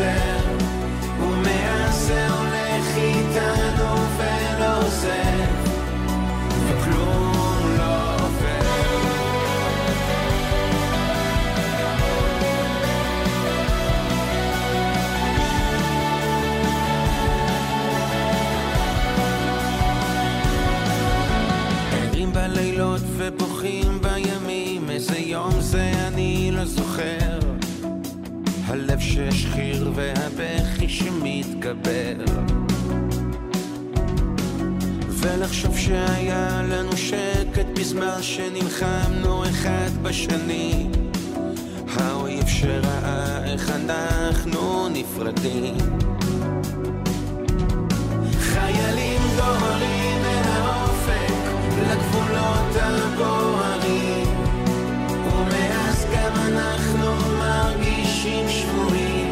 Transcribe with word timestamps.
sand. 0.00 0.29
הלב 28.90 29.00
שהשחיר 29.00 29.92
והבכי 29.94 30.88
שמתגבר. 30.88 32.24
ולחשוב 35.08 35.76
שהיה 35.78 36.62
לנו 36.68 36.96
שקט 36.96 37.66
בזמן 37.78 38.22
שנלחמנו 38.22 39.44
אחד 39.44 39.90
בשני. 40.02 40.88
האויב 41.96 42.46
שראה 42.46 43.44
איך 43.44 43.70
אנחנו 43.70 44.88
נפרדים. 44.88 45.76
חיילים 48.40 49.22
דוהרים 49.36 50.24
אל 50.24 50.48
האופק 50.48 51.32
לגבולות 51.78 52.76
הבוערים 52.76 53.79
מרגישים 58.20 58.48
שבויים 58.48 59.30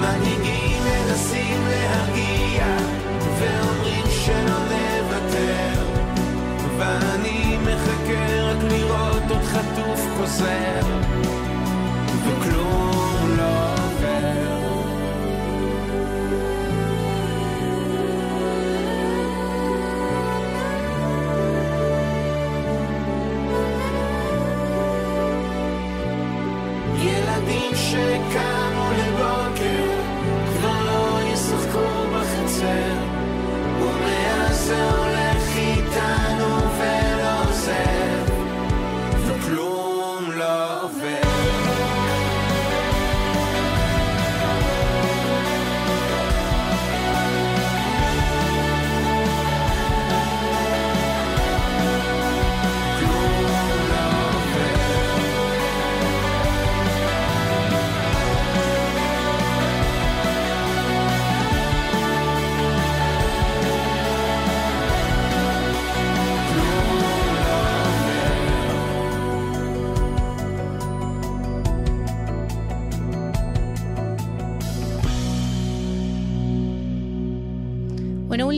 מנהיגים 0.00 0.82
מנסים 0.84 1.66
להרגיע 1.68 2.66
ואומרים 3.38 4.04
שלא 4.24 4.58
נוותר. 4.58 5.82
ואני 6.78 7.56
מחכה 7.62 8.42
רק 8.42 8.72
לראות 8.72 9.30
עוד 9.30 9.42
חטוף 9.42 10.00
חוזר. 10.16 10.80
וכלום 12.24 12.97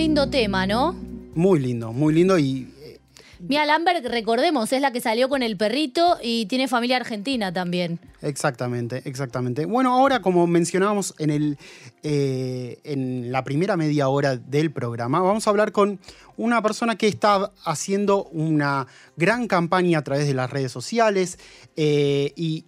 lindo 0.00 0.30
tema, 0.30 0.66
¿no? 0.66 0.94
Muy 1.34 1.60
lindo, 1.60 1.92
muy 1.92 2.14
lindo 2.14 2.38
y 2.38 2.72
eh, 2.82 2.98
Mia 3.38 3.66
Lambert, 3.66 4.02
recordemos, 4.06 4.72
es 4.72 4.80
la 4.80 4.92
que 4.92 5.00
salió 5.02 5.28
con 5.28 5.42
el 5.42 5.58
perrito 5.58 6.16
y 6.22 6.46
tiene 6.46 6.68
familia 6.68 6.96
argentina 6.96 7.52
también. 7.52 8.00
Exactamente, 8.22 9.02
exactamente. 9.04 9.66
Bueno, 9.66 9.92
ahora 9.92 10.22
como 10.22 10.46
mencionábamos 10.46 11.12
en, 11.18 11.28
el, 11.28 11.58
eh, 12.02 12.78
en 12.82 13.30
la 13.30 13.44
primera 13.44 13.76
media 13.76 14.08
hora 14.08 14.38
del 14.38 14.72
programa, 14.72 15.20
vamos 15.20 15.46
a 15.46 15.50
hablar 15.50 15.70
con 15.70 16.00
una 16.38 16.62
persona 16.62 16.96
que 16.96 17.06
está 17.06 17.52
haciendo 17.66 18.24
una 18.32 18.86
gran 19.18 19.48
campaña 19.48 19.98
a 19.98 20.02
través 20.02 20.26
de 20.26 20.32
las 20.32 20.48
redes 20.48 20.72
sociales 20.72 21.38
eh, 21.76 22.32
y 22.36 22.64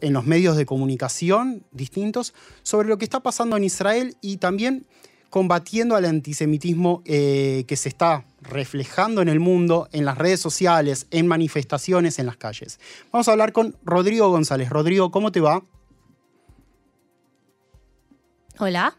en 0.00 0.12
los 0.12 0.26
medios 0.26 0.56
de 0.56 0.66
comunicación 0.66 1.62
distintos 1.70 2.34
sobre 2.64 2.88
lo 2.88 2.98
que 2.98 3.04
está 3.04 3.20
pasando 3.20 3.56
en 3.56 3.62
Israel 3.62 4.16
y 4.20 4.38
también 4.38 4.86
combatiendo 5.32 5.96
al 5.96 6.04
antisemitismo 6.04 7.02
eh, 7.06 7.64
que 7.66 7.76
se 7.76 7.88
está 7.88 8.26
reflejando 8.42 9.22
en 9.22 9.30
el 9.30 9.40
mundo, 9.40 9.88
en 9.90 10.04
las 10.04 10.18
redes 10.18 10.40
sociales, 10.40 11.06
en 11.10 11.26
manifestaciones, 11.26 12.18
en 12.18 12.26
las 12.26 12.36
calles. 12.36 12.78
Vamos 13.10 13.28
a 13.28 13.32
hablar 13.32 13.54
con 13.54 13.74
Rodrigo 13.82 14.28
González. 14.28 14.68
Rodrigo, 14.68 15.10
¿cómo 15.10 15.32
te 15.32 15.40
va? 15.40 15.62
Hola. 18.58 18.94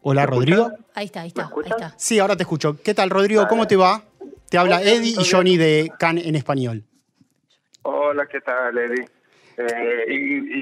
Hola, 0.00 0.24
Rodrigo. 0.24 0.70
Ahí 0.94 1.04
está, 1.04 1.20
ahí 1.20 1.28
está, 1.28 1.42
ahí 1.42 1.48
escuchas? 1.48 1.72
está. 1.72 1.94
Sí, 1.98 2.18
ahora 2.18 2.34
te 2.34 2.44
escucho. 2.44 2.78
¿Qué 2.82 2.94
tal, 2.94 3.10
Rodrigo? 3.10 3.46
¿Cómo 3.46 3.66
te 3.66 3.76
va? 3.76 4.02
Te 4.48 4.56
habla 4.56 4.80
Eddie 4.80 5.16
y 5.20 5.30
Johnny 5.30 5.58
de 5.58 5.92
Can 5.98 6.16
en 6.16 6.34
español. 6.34 6.82
Hola, 7.82 8.26
¿qué 8.26 8.40
tal, 8.40 8.78
Eddie? 8.78 9.06
Eh, 9.56 10.04
y, 10.08 10.14
y, 10.14 10.60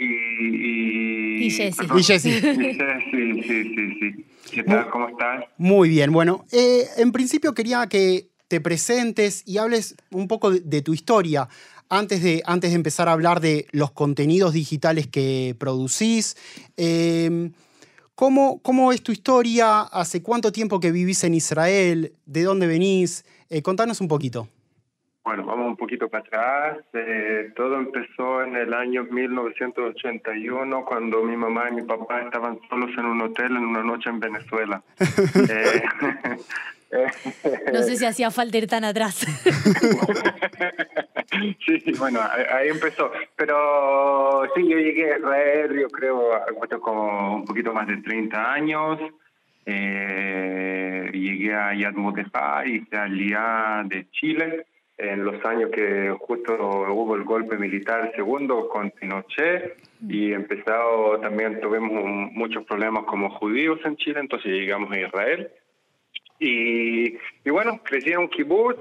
y, 0.00 1.42
y, 1.42 1.46
Y 1.46 1.50
Jessy. 1.50 1.86
Y 1.96 2.02
Jessy. 2.02 2.28
Y 2.30 2.32
Jessy, 2.32 3.42
sí, 3.42 3.42
sí, 3.42 3.98
sí. 4.00 4.26
¿Qué 4.52 4.62
tal? 4.62 4.90
¿Cómo 4.90 5.08
estás? 5.08 5.44
Muy 5.58 5.88
bien, 5.88 6.12
bueno, 6.12 6.44
eh, 6.52 6.86
en 6.96 7.12
principio 7.12 7.54
quería 7.54 7.86
que 7.88 8.28
te 8.48 8.60
presentes 8.60 9.42
y 9.46 9.58
hables 9.58 9.96
un 10.10 10.28
poco 10.28 10.50
de, 10.50 10.60
de 10.60 10.82
tu 10.82 10.92
historia 10.94 11.48
antes 11.88 12.22
de, 12.22 12.42
antes 12.46 12.70
de 12.70 12.76
empezar 12.76 13.08
a 13.08 13.12
hablar 13.12 13.40
de 13.40 13.66
los 13.72 13.90
contenidos 13.92 14.52
digitales 14.52 15.06
que 15.06 15.54
producís. 15.58 16.36
Eh, 16.76 17.50
¿cómo, 18.14 18.60
¿Cómo 18.62 18.92
es 18.92 19.02
tu 19.02 19.12
historia? 19.12 19.80
¿Hace 19.80 20.22
cuánto 20.22 20.52
tiempo 20.52 20.80
que 20.80 20.92
vivís 20.92 21.24
en 21.24 21.34
Israel? 21.34 22.14
¿De 22.26 22.42
dónde 22.42 22.66
venís? 22.66 23.24
Eh, 23.50 23.62
contanos 23.62 24.00
un 24.00 24.08
poquito. 24.08 24.48
Bueno, 25.24 25.44
vamos 25.46 25.68
un 25.68 25.76
poquito 25.76 26.08
para 26.08 26.24
atrás. 26.24 26.78
Eh, 26.92 27.50
todo 27.56 27.76
empezó 27.76 28.42
en 28.42 28.56
el 28.56 28.74
año 28.74 29.04
1981, 29.04 30.84
cuando 30.84 31.22
mi 31.22 31.36
mamá 31.36 31.70
y 31.70 31.76
mi 31.76 31.82
papá 31.82 32.20
estaban 32.20 32.60
solos 32.68 32.90
en 32.98 33.06
un 33.06 33.22
hotel 33.22 33.56
en 33.56 33.64
una 33.64 33.82
noche 33.82 34.10
en 34.10 34.20
Venezuela. 34.20 34.82
Eh, 35.50 35.82
No 37.72 37.82
sé 37.82 37.96
si 37.96 38.04
hacía 38.04 38.30
falta 38.30 38.56
ir 38.58 38.68
tan 38.68 38.84
atrás. 38.84 39.16
sí, 41.66 41.92
bueno, 41.98 42.20
ahí 42.52 42.68
empezó. 42.68 43.10
Pero 43.36 44.44
sí, 44.54 44.68
yo 44.68 44.78
llegué 44.78 45.14
a 45.14 45.18
Israel, 45.18 45.80
yo 45.80 45.88
creo, 45.88 46.30
como 46.80 47.36
un 47.36 47.44
poquito 47.44 47.72
más 47.72 47.88
de 47.88 47.96
30 47.98 48.52
años. 48.52 49.00
Eh, 49.66 51.10
llegué 51.12 51.54
a 51.54 51.74
Yad 51.74 51.94
Mordejai, 51.94 52.76
hice 52.76 52.96
Aliyah 52.96 53.82
de 53.86 54.06
Chile, 54.10 54.66
en 54.96 55.24
los 55.24 55.44
años 55.44 55.70
que 55.72 56.14
justo 56.20 56.54
hubo 56.92 57.16
el 57.16 57.24
golpe 57.24 57.56
militar 57.58 58.12
segundo 58.14 58.68
con 58.68 58.90
Pinochet 58.92 59.76
y 60.08 60.32
empezado 60.32 61.18
también 61.20 61.60
tuvimos 61.60 61.90
un- 62.04 62.30
muchos 62.34 62.64
problemas 62.64 63.04
como 63.04 63.30
judíos 63.30 63.80
en 63.84 63.96
Chile, 63.96 64.20
entonces 64.20 64.52
llegamos 64.52 64.90
a 64.92 65.00
Israel. 65.00 65.50
Y, 66.38 67.14
y 67.44 67.50
bueno, 67.50 67.80
crecí 67.82 68.10
en 68.12 68.18
un 68.18 68.28
kibbutz 68.28 68.78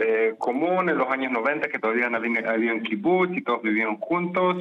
eh, 0.00 0.34
común 0.38 0.88
en 0.88 0.96
los 0.98 1.08
años 1.10 1.30
90, 1.32 1.68
que 1.68 1.78
todavía 1.78 2.06
había, 2.06 2.50
había 2.50 2.72
un 2.72 2.82
kibbutz 2.82 3.36
y 3.36 3.42
todos 3.42 3.62
vivían 3.62 3.96
juntos. 3.98 4.56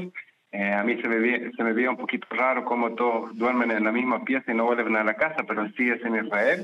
Eh, 0.53 0.71
a 0.71 0.83
mí 0.83 1.01
se 1.01 1.07
me, 1.07 1.17
veía, 1.17 1.51
se 1.57 1.63
me 1.63 1.89
un 1.89 1.97
poquito 1.97 2.27
raro 2.29 2.63
cómo 2.63 2.94
todos 2.94 3.35
duermen 3.35 3.71
en 3.71 3.83
la 3.83 3.91
misma 3.91 4.23
pieza 4.23 4.51
y 4.51 4.55
no 4.55 4.65
vuelven 4.65 4.95
a 4.95 5.03
la 5.03 5.15
casa, 5.15 5.44
pero 5.47 5.67
sí 5.75 5.89
es 5.89 6.00
en 6.05 6.23
Israel. 6.23 6.63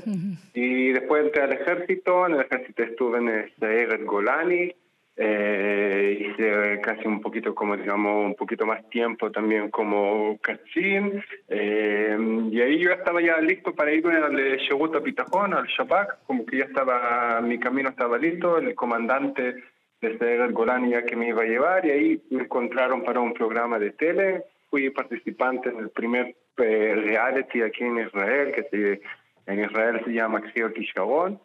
Y 0.54 0.92
después 0.92 1.24
entré 1.24 1.42
al 1.42 1.52
ejército, 1.52 2.26
en 2.26 2.34
el 2.34 2.40
ejército 2.42 2.84
estuve 2.84 3.18
en 3.18 3.28
el 3.28 3.52
el 3.60 4.04
Golani, 4.04 4.72
eh, 5.16 6.18
hice 6.18 6.80
casi 6.80 7.06
un 7.06 7.20
poquito 7.20 7.54
como 7.54 7.76
digamos 7.76 8.24
un 8.24 8.34
poquito 8.36 8.64
más 8.64 8.88
tiempo 8.88 9.30
también 9.30 9.70
como 9.70 10.38
cachín 10.38 11.22
eh, 11.48 12.16
y 12.50 12.60
ahí 12.60 12.78
yo 12.78 12.92
estaba 12.92 13.20
ya 13.20 13.38
listo 13.38 13.74
para 13.74 13.92
ir 13.92 14.06
al 14.06 14.34
Shogut 14.58 15.02
Pitajón, 15.02 15.52
al 15.52 15.66
Shabak, 15.66 16.20
como 16.26 16.46
que 16.46 16.58
ya 16.58 16.64
estaba, 16.64 17.40
mi 17.42 17.58
camino 17.58 17.90
estaba 17.90 18.16
listo, 18.16 18.56
el 18.56 18.74
comandante 18.74 19.56
de 20.00 20.34
el 20.36 20.52
Golani 20.52 20.90
ya 20.90 21.04
que 21.04 21.16
me 21.16 21.28
iba 21.28 21.42
a 21.42 21.46
llevar 21.46 21.84
y 21.84 21.90
ahí 21.90 22.22
me 22.30 22.42
encontraron 22.44 23.02
para 23.04 23.20
un 23.20 23.34
programa 23.34 23.78
de 23.78 23.90
tele, 23.90 24.44
fui 24.70 24.88
participante 24.90 25.68
en 25.68 25.78
el 25.78 25.90
primer 25.90 26.34
eh, 26.56 26.94
reality 26.96 27.62
aquí 27.62 27.84
en 27.84 27.98
Israel, 27.98 28.52
que 28.52 28.62
se, 28.64 29.00
en 29.46 29.64
Israel 29.64 30.00
se 30.04 30.12
llama 30.12 30.40
Xio 30.40 30.72
Kishavon 30.72 31.38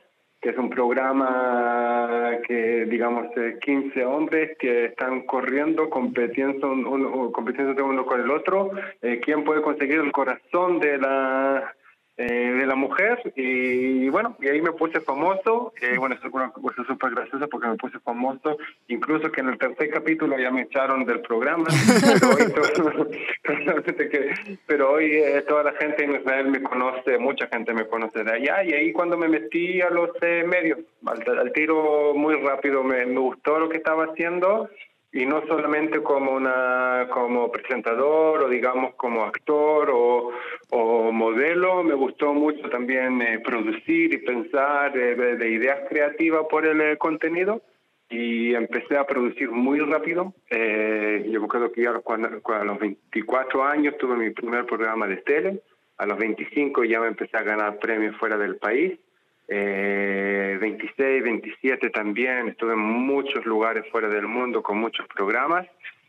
que 0.45 0.51
es 0.51 0.57
un 0.59 0.69
programa 0.69 2.37
que, 2.47 2.85
digamos, 2.85 3.29
15 3.61 3.99
eh, 3.99 4.05
hombres 4.05 4.55
que 4.59 4.85
están 4.85 5.21
corriendo, 5.21 5.89
compitiendo 5.89 6.71
uno, 6.71 7.31
compitiendo 7.31 7.83
uno 7.83 8.05
con 8.05 8.21
el 8.21 8.29
otro, 8.29 8.69
eh, 9.01 9.19
quién 9.25 9.43
puede 9.43 9.63
conseguir 9.63 10.01
el 10.01 10.11
corazón 10.11 10.79
de 10.79 10.99
la 10.99 11.73
eh, 12.17 12.23
de 12.23 12.65
la 12.65 12.75
mujer 12.75 13.33
y, 13.35 14.07
bueno, 14.07 14.37
y 14.39 14.47
ahí 14.47 14.61
me 14.61 14.71
puse 14.71 15.01
famoso, 15.01 15.73
eh, 15.81 15.97
bueno, 15.97 16.15
es 16.15 16.21
una 16.31 16.49
cosa 16.49 16.85
súper 16.87 17.13
graciosa 17.13 17.47
porque 17.47 17.67
me 17.67 17.75
puse 17.75 17.99
famoso, 17.99 18.55
incluso 18.87 19.29
que 19.33 19.41
en 19.41 19.49
el 19.49 19.57
tercer 19.57 19.89
capítulo 19.89 20.39
ya 20.39 20.49
me 20.49 20.61
echaron 20.61 21.03
del 21.03 21.19
programa, 21.19 21.65
pero 24.65 24.93
hoy, 24.93 25.11
eh, 25.11 25.43
toda 25.45 25.63
la 25.63 25.73
gente 25.73 26.05
en 26.05 26.15
Israel 26.15 26.47
me 26.47 26.63
conoce, 26.63 27.17
mucha 27.17 27.47
gente 27.47 27.73
me 27.73 27.85
conoce 27.85 28.23
de 28.23 28.31
allá 28.31 28.63
y 28.63 28.71
ahí 28.71 28.93
cuando 28.93 29.17
me 29.17 29.27
metí 29.27 29.81
a 29.81 29.89
los 29.89 30.11
medios, 30.21 30.79
al, 31.05 31.51
tiro 31.51 32.13
muy 32.13 32.35
rápido 32.35 32.81
me, 32.81 33.05
me 33.05 33.19
gustó 33.19 33.59
lo 33.59 33.67
que 33.67 33.75
estaba 33.75 34.05
haciendo 34.05 34.69
y 35.15 35.25
no 35.25 35.41
solamente 35.47 36.03
como 36.03 36.33
una 36.33 37.07
como 37.09 37.49
presentador 37.49 38.43
o 38.43 38.49
digamos 38.49 38.95
como 38.95 39.23
actor 39.23 39.89
o, 39.89 40.31
o 40.71 41.11
modelo. 41.13 41.83
Me 41.83 41.93
gustó 41.93 42.33
mucho 42.33 42.69
también 42.69 43.21
eh, 43.21 43.39
producir 43.39 44.13
y 44.13 44.17
pensar 44.17 44.95
eh, 44.97 45.15
de, 45.15 45.49
ideas 45.49 45.87
creativas 45.87 46.45
por 46.49 46.65
el 46.65 46.81
eh, 46.81 46.97
contenido. 46.97 47.61
Y 48.09 48.53
empecé 48.55 48.97
a 48.97 49.07
producir 49.07 49.49
muy 49.51 49.79
rápido. 49.79 50.33
Yo 50.51 51.47
creo 51.47 51.71
que 51.71 51.81
ya 51.81 51.93
cuando, 51.99 52.27
a 52.27 52.63
los 52.65 52.77
24 52.77 53.63
años 53.63 53.97
tuve 53.97 54.17
mi 54.17 54.31
primer 54.31 54.65
programa 54.65 55.07
de 55.07 55.17
tele. 55.17 55.61
A 55.97 56.05
los 56.05 56.17
25 56.17 56.83
ya 56.83 56.99
me 56.99 57.07
empecé 57.07 57.37
a 57.37 57.43
ganar 57.43 57.79
premios 57.79 58.17
fuera 58.17 58.37
del 58.37 58.57
país 58.57 58.99
eh, 59.47 60.57
26, 60.59 61.23
27 61.23 61.89
también, 61.89 62.49
estuve 62.49 62.73
en 62.73 62.79
muchos 62.79 63.45
lugares 63.45 63.85
fuera 63.91 64.07
del 64.09 64.27
mundo 64.27 64.63
con 64.63 64.77
muchos 64.77 65.07
programas 65.07 65.67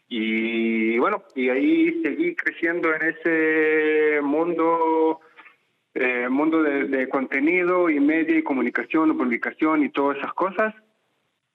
y 0.08 0.98
bueno, 0.98 1.24
y 1.34 1.48
ahí 1.48 2.02
seguí 2.02 2.34
creciendo 2.36 2.94
en 2.94 3.02
ese 3.02 4.20
mundo 4.22 5.20
eh, 5.98 6.28
mundo 6.28 6.62
de, 6.62 7.08
contenido 7.08 7.88
y 7.88 7.98
media 7.98 8.36
y 8.36 8.42
comunicación, 8.42 9.16
publicación 9.16 9.82
y 9.82 9.88
todas 9.88 10.18
esas 10.18 10.34
cosas. 10.34 10.74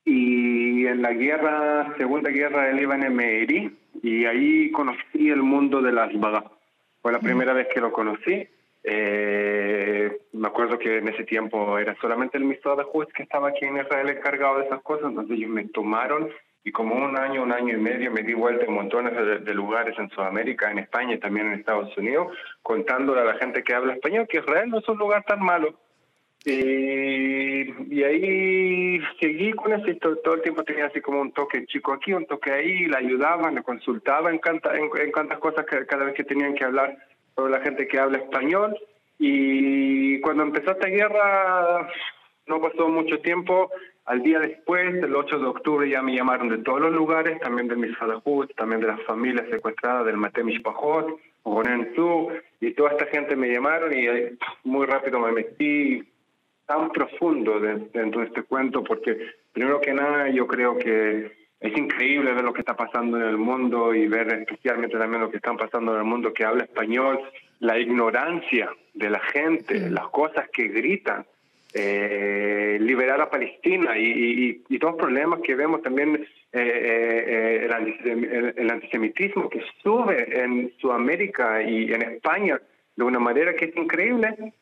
Y 0.04 0.88
en 0.88 1.04
la 1.04 1.14
guerra, 1.14 1.94
Segunda 1.98 2.32
Guerra 2.32 2.64
del 2.64 2.78
Líbano 2.78 3.12
me 3.12 3.44
herí 3.44 3.72
y 4.02 4.26
ahí 4.26 4.72
conocí 4.72 5.30
el 5.30 5.44
mundo 5.44 5.80
de 5.82 5.92
las 5.92 6.12
vagas. 6.20 6.46
Fue 7.04 7.12
la 7.12 7.20
primera 7.20 7.54
vez 7.54 7.68
que 7.72 7.80
lo 7.80 7.92
conocí 7.92 8.48
eh, 8.84 10.22
me 10.34 10.48
acuerdo 10.48 10.80
que 10.80 10.98
en 10.98 11.08
ese 11.08 11.24
tiempo 11.24 11.78
era 11.78 11.96
solamente 12.02 12.38
el 12.38 12.44
ministro 12.44 12.76
de 12.76 12.84
Juez 12.84 13.10
que 13.14 13.24
estaba 13.24 13.50
aquí 13.50 13.66
en 13.66 13.78
Israel 13.78 14.10
encargado 14.10 14.60
de 14.60 14.66
esas 14.66 14.82
cosas, 14.82 15.10
entonces 15.10 15.38
ellos 15.38 15.50
me 15.50 15.66
tomaron 15.66 16.30
y 16.64 16.72
como 16.72 16.96
un 16.96 17.18
año, 17.18 17.42
un 17.44 17.52
año 17.52 17.76
y 17.76 17.82
medio 17.82 18.12
me 18.12 18.22
di 18.22 18.34
vuelta 18.34 18.66
en 18.66 18.74
montones 18.74 19.14
de, 19.44 19.54
lugares 19.54 19.98
en 19.98 20.10
Sudamérica, 20.10 20.70
en 20.70 20.80
España 20.80 21.16
y 21.16 21.20
también 21.20 21.48
en 21.48 21.54
Estados 21.54 21.96
Unidos, 21.98 22.28
contándole 22.62 23.22
a 23.22 23.26
la 23.26 23.36
gente 23.36 23.64
que 23.64 23.74
habla 23.74 23.94
español 23.94 24.28
que 24.28 24.38
Israel 24.40 24.70
no 24.70 24.80
es 24.80 24.88
un 24.88 24.98
lugar 24.98 25.24
tan 25.26 25.44
malo. 25.44 25.74
Y, 26.44 27.96
y 27.96 28.04
ahí 28.04 29.00
seguí 29.20 29.54
con 29.54 29.74
eso 29.74 29.88
y 29.88 29.98
todo, 29.98 30.34
el 30.34 30.42
tiempo 30.42 30.64
tenía 30.64 30.88
así 30.88 31.00
como 31.02 31.22
un 31.22 31.32
toque 31.32 31.66
chico 31.68 31.94
aquí, 31.94 32.14
un 32.14 32.26
toque 32.26 32.52
ahí, 32.52 32.86
la 32.86 32.98
ayudaba, 32.98 33.52
le 33.52 33.62
consultaba 33.62 34.32
en, 34.32 34.40
canta, 34.40 34.76
en, 34.76 34.90
en 35.00 35.12
cuantas 35.12 35.40
cosas 35.40 35.66
que 35.66 35.86
cada 35.86 36.06
vez 36.06 36.16
que 36.16 36.24
tenían 36.24 36.56
que 36.56 36.66
hablar 36.66 36.98
sobre 37.42 37.54
la 37.54 37.62
gente 37.62 37.88
que 37.88 38.00
habla 38.00 38.20
español. 38.20 38.78
Y 39.18 40.20
cuando 40.22 40.44
empezó 40.44 40.72
esta 40.72 40.88
guerra, 40.88 41.88
no 42.48 42.62
pasó 42.62 42.88
mucho 42.88 43.20
tiempo. 43.20 43.70
Al 44.06 44.24
día 44.24 44.40
después, 44.40 44.96
el 44.96 45.16
8 45.16 45.40
de 45.40 45.46
octubre, 45.46 45.90
ya 45.90 46.02
me 46.02 46.16
llamaron 46.16 46.50
de 46.50 46.58
todos 46.60 46.82
los 46.82 46.92
lugares, 46.92 47.40
también 47.40 47.68
de 47.68 47.76
Misadahut, 47.76 48.54
también 48.56 48.82
de 48.82 48.88
las 48.88 49.02
familias 49.04 49.48
secuestradas 49.50 50.06
del 50.06 50.18
Matemish 50.18 50.62
Pajot, 50.62 51.20
Su, 51.96 52.32
y 52.60 52.72
toda 52.74 52.92
esta 52.92 53.06
gente 53.08 53.36
me 53.36 53.52
llamaron 53.52 53.94
y 53.94 54.08
muy 54.64 54.86
rápido 54.86 55.20
me 55.20 55.32
metí 55.32 56.04
tan 56.66 56.90
profundo 56.92 57.60
dentro 57.60 58.22
de 58.22 58.28
este 58.28 58.44
cuento, 58.44 58.84
porque 58.84 59.18
primero 59.52 59.82
que 59.82 59.94
nada 59.94 60.30
yo 60.30 60.48
creo 60.48 60.78
que 60.78 61.41
es 61.62 61.78
increíble 61.78 62.34
ver 62.34 62.44
lo 62.44 62.54
que 62.54 62.62
está 62.62 62.76
pasando 62.76 63.18
en 63.18 63.28
el 63.28 63.38
mundo 63.38 63.94
y 63.94 64.08
ver 64.08 64.28
especialmente 64.34 64.98
también 64.98 65.22
lo 65.22 65.30
que 65.30 65.38
está 65.38 65.54
pasando 65.54 65.94
en 65.94 66.00
el 66.00 66.04
mundo 66.04 66.34
que 66.34 66.44
habla 66.44 66.64
español, 66.64 67.22
la 67.60 67.78
ignorancia 67.78 68.72
de 68.96 69.10
la 69.12 69.20
gente, 69.20 69.92
las 69.92 70.08
cosas 70.10 70.50
que 70.50 70.70
gritan, 70.70 71.24
eh, 71.74 72.80
liberar 72.82 73.22
a 73.22 73.30
Palestina 73.30 73.96
y, 73.96 74.64
y, 74.68 74.80
todos 74.80 74.96
los 74.96 75.04
problemas 75.04 75.40
que 75.42 75.54
vemos 75.54 75.84
también, 75.84 76.16
eh, 76.16 77.70
eh, 77.70 77.70
el, 78.04 78.54
el, 78.58 78.72
antisemitismo 78.72 79.48
que 79.48 79.62
sube 79.84 80.44
en 80.44 80.74
Sudamérica 80.80 81.62
y 81.62 81.94
en 81.94 82.02
España 82.02 82.60
de 82.96 83.04
una 83.04 83.20
manera 83.20 83.54
que 83.54 83.66
es 83.66 83.78
increíble. 83.78 84.54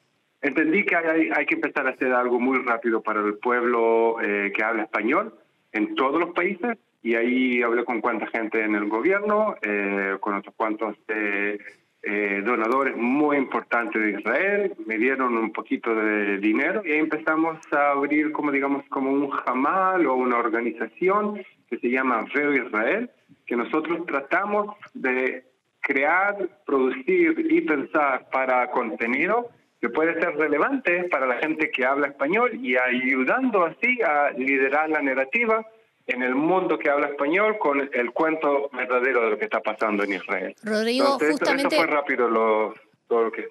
Entendí 0.41 0.83
que 0.83 0.97
hay, 0.97 1.29
hay 1.33 1.45
que 1.45 1.55
empezar 1.55 1.87
a 1.87 1.91
hacer 1.91 2.11
algo 2.11 2.41
muy 2.41 2.59
rápido 2.59 3.01
para 3.01 3.21
el 3.21 3.35
pueblo 3.37 4.17
que 4.21 4.63
habla 4.63 4.83
español 4.83 5.33
en 5.71 5.95
todos 5.95 6.19
los 6.19 6.31
países 6.31 6.77
y 7.01 7.15
ahí 7.15 7.61
hablé 7.61 7.85
con 7.85 8.01
cuánta 8.01 8.27
gente 8.27 8.63
en 8.63 8.75
el 8.75 8.89
gobierno, 8.89 9.55
eh, 9.61 10.17
con 10.19 10.35
otros 10.35 10.53
cuantos 10.55 10.97
eh, 11.07 11.57
eh, 12.01 12.41
donadores 12.45 12.95
muy 12.95 13.37
importantes 13.37 14.01
de 14.01 14.19
Israel, 14.19 14.73
me 14.85 14.97
dieron 14.97 15.37
un 15.37 15.51
poquito 15.51 15.93
de 15.93 16.37
dinero 16.37 16.81
y 16.85 16.91
ahí 16.91 16.99
empezamos 16.99 17.57
a 17.71 17.91
abrir 17.91 18.31
como 18.31 18.51
digamos 18.51 18.85
como 18.89 19.11
un 19.11 19.29
jamal 19.29 20.05
o 20.07 20.15
una 20.15 20.37
organización 20.37 21.41
que 21.69 21.77
se 21.77 21.89
llama 21.89 22.25
Veo 22.33 22.53
Israel, 22.53 23.09
que 23.45 23.55
nosotros 23.55 24.05
tratamos 24.05 24.75
de 24.93 25.43
crear, 25.81 26.37
producir 26.65 27.47
y 27.49 27.61
pensar 27.61 28.29
para 28.29 28.69
contenido 28.71 29.49
que 29.81 29.89
puede 29.89 30.13
ser 30.15 30.35
relevante 30.35 31.05
para 31.05 31.25
la 31.25 31.35
gente 31.35 31.71
que 31.71 31.85
habla 31.85 32.07
español 32.07 32.51
y 32.61 32.75
ayudando 32.75 33.63
así 33.63 34.01
a 34.01 34.31
liderar 34.31 34.89
la 34.89 35.01
narrativa 35.01 35.65
en 36.09 36.23
el 36.23 36.35
mundo 36.35 36.77
que 36.77 36.89
habla 36.89 37.07
español 37.07 37.57
con 37.59 37.89
el 37.93 38.11
cuento 38.11 38.69
verdadero 38.73 39.23
de 39.23 39.29
lo 39.31 39.37
que 39.37 39.45
está 39.45 39.61
pasando 39.61 40.03
en 40.03 40.13
Israel. 40.13 40.55
Rodrigo, 40.63 41.19
justamente... 41.19 41.75
fue 41.75 41.85
rápido 41.85 42.27
lo, 42.27 42.73
todo 43.07 43.25
lo 43.25 43.31
que, 43.31 43.49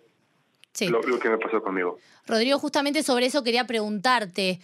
lo, 0.88 1.18
que 1.18 1.28
me 1.28 1.38
pasó 1.38 1.62
conmigo. 1.62 1.98
Rodrigo, 2.26 2.58
justamente 2.58 3.02
sobre 3.02 3.26
eso 3.26 3.44
quería 3.44 3.66
preguntarte. 3.66 4.60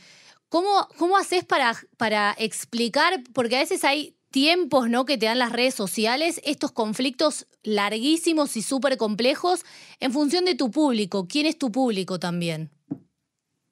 ¿Cómo, 0.49 0.89
cómo 0.99 1.17
haces 1.17 1.45
para, 1.45 1.75
para 1.97 2.35
explicar? 2.39 3.21
Porque 3.33 3.57
a 3.57 3.61
veces 3.61 3.85
hay 3.85 4.17
tiempos 4.31 4.91
¿no? 4.91 5.05
que 5.05 5.17
te 5.17 5.27
dan 5.27 5.39
las 5.39 5.53
redes 5.53 5.75
sociales, 5.75 6.41
estos 6.45 6.73
conflictos 6.73 7.47
larguísimos 7.63 8.57
y 8.57 8.63
súper 8.63 8.97
complejos 8.97 9.65
en 10.01 10.13
función 10.13 10.45
de 10.45 10.57
tu 10.57 10.73
público. 10.73 11.29
¿Quién 11.29 11.47
es 11.47 11.57
tu 11.57 11.71
público 11.71 12.19
también? 12.19 12.74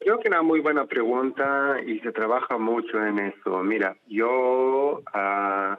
Creo 0.02 0.18
que 0.18 0.28
una 0.28 0.42
muy 0.42 0.58
buena 0.58 0.86
pregunta 0.86 1.76
y 1.86 2.00
se 2.00 2.10
trabaja 2.10 2.58
mucho 2.58 3.04
en 3.06 3.20
eso. 3.20 3.62
Mira, 3.62 3.96
yo, 4.08 4.98
uh, 4.98 5.76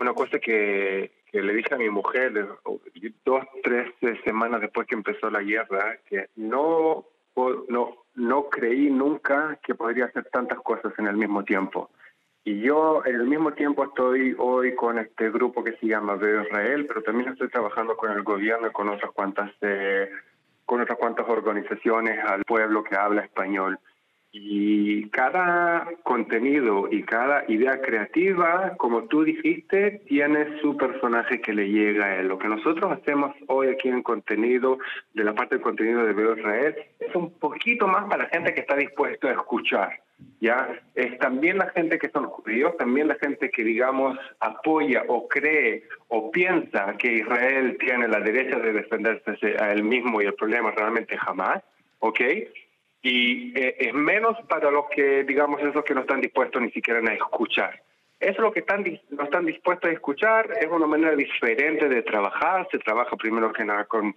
una 0.00 0.12
cosa 0.14 0.38
que, 0.38 1.10
le 1.32 1.54
dije 1.54 1.74
a 1.74 1.78
mi 1.78 1.90
mujer 1.90 2.32
dos, 3.24 3.44
tres 3.64 3.92
semanas 4.24 4.60
después 4.60 4.86
que 4.86 4.94
empezó 4.94 5.28
la 5.28 5.42
guerra, 5.42 5.98
que 6.08 6.28
no, 6.36 7.04
no, 7.68 8.04
no 8.14 8.48
creí 8.48 8.90
nunca 8.90 9.58
que 9.60 9.74
podría 9.74 10.04
hacer 10.04 10.26
tantas 10.30 10.60
cosas 10.60 10.92
en 10.98 11.08
el 11.08 11.16
mismo 11.16 11.42
tiempo. 11.42 11.90
Y 12.44 12.60
yo 12.60 13.04
en 13.04 13.16
el 13.16 13.26
mismo 13.26 13.52
tiempo 13.54 13.84
estoy 13.84 14.36
hoy 14.38 14.76
con 14.76 15.00
este 15.00 15.30
grupo 15.30 15.64
que 15.64 15.76
se 15.78 15.88
llama 15.88 16.14
Veo 16.14 16.42
Israel, 16.42 16.86
pero 16.86 17.02
también 17.02 17.30
estoy 17.30 17.48
trabajando 17.48 17.96
con 17.96 18.12
el 18.12 18.22
gobierno 18.22 18.68
y 18.68 18.72
con 18.72 18.88
otras 18.88 19.10
cuantas... 19.10 19.50
Eh, 19.62 20.08
con 20.66 20.80
otras 20.80 20.98
cuantas 20.98 21.28
organizaciones 21.28 22.18
al 22.28 22.44
pueblo 22.44 22.84
que 22.84 22.96
habla 22.96 23.22
español. 23.22 23.78
Y 24.32 25.08
cada 25.10 25.88
contenido 26.02 26.88
y 26.90 27.02
cada 27.04 27.44
idea 27.48 27.80
creativa, 27.80 28.74
como 28.76 29.04
tú 29.04 29.24
dijiste, 29.24 30.02
tiene 30.06 30.60
su 30.60 30.76
personaje 30.76 31.40
que 31.40 31.54
le 31.54 31.68
llega 31.68 32.04
a 32.04 32.16
él. 32.16 32.28
Lo 32.28 32.38
que 32.38 32.48
nosotros 32.48 32.92
hacemos 32.92 33.34
hoy 33.46 33.68
aquí 33.68 33.88
en 33.88 34.02
contenido, 34.02 34.78
de 35.14 35.24
la 35.24 35.34
parte 35.34 35.54
del 35.54 35.64
contenido 35.64 36.04
de 36.04 36.12
Veo 36.12 36.36
Israel, 36.36 36.74
es 37.00 37.14
un 37.14 37.32
poquito 37.38 37.88
más 37.88 38.04
para 38.10 38.24
la 38.24 38.28
gente 38.28 38.52
que 38.52 38.60
está 38.60 38.76
dispuesto 38.76 39.28
a 39.28 39.32
escuchar. 39.32 40.00
¿ya? 40.40 40.80
Es 40.94 41.18
también 41.18 41.58
la 41.58 41.70
gente 41.70 41.98
que 41.98 42.10
son 42.10 42.26
judíos, 42.26 42.76
también 42.76 43.08
la 43.08 43.16
gente 43.16 43.50
que, 43.50 43.64
digamos, 43.64 44.18
apoya 44.40 45.04
o 45.08 45.28
cree 45.28 45.84
o 46.08 46.30
piensa 46.30 46.94
que 46.98 47.14
Israel 47.14 47.76
tiene 47.78 48.08
la 48.08 48.20
derecha 48.20 48.58
de 48.58 48.72
defenderse 48.72 49.56
a 49.58 49.72
él 49.72 49.82
mismo 49.82 50.20
y 50.20 50.26
el 50.26 50.34
problema 50.34 50.70
realmente 50.70 51.16
jamás, 51.16 51.62
¿ok? 52.00 52.20
Y 53.06 53.52
eh, 53.54 53.76
es 53.78 53.94
menos 53.94 54.36
para 54.48 54.68
los 54.68 54.86
que, 54.88 55.22
digamos, 55.22 55.62
esos 55.62 55.84
que 55.84 55.94
no 55.94 56.00
están 56.00 56.20
dispuestos 56.20 56.60
ni 56.60 56.72
siquiera 56.72 56.98
a 56.98 57.14
escuchar. 57.14 57.80
Eso 58.18 58.42
lo 58.42 58.50
que 58.50 58.60
están, 58.60 58.84
no 59.10 59.22
están 59.22 59.46
dispuestos 59.46 59.88
a 59.88 59.92
escuchar 59.92 60.50
es 60.60 60.66
una 60.66 60.88
manera 60.88 61.14
diferente 61.14 61.88
de 61.88 62.02
trabajar. 62.02 62.66
Se 62.72 62.78
trabaja 62.80 63.14
primero 63.14 63.52
que 63.52 63.64
nada 63.64 63.84
con, 63.84 64.12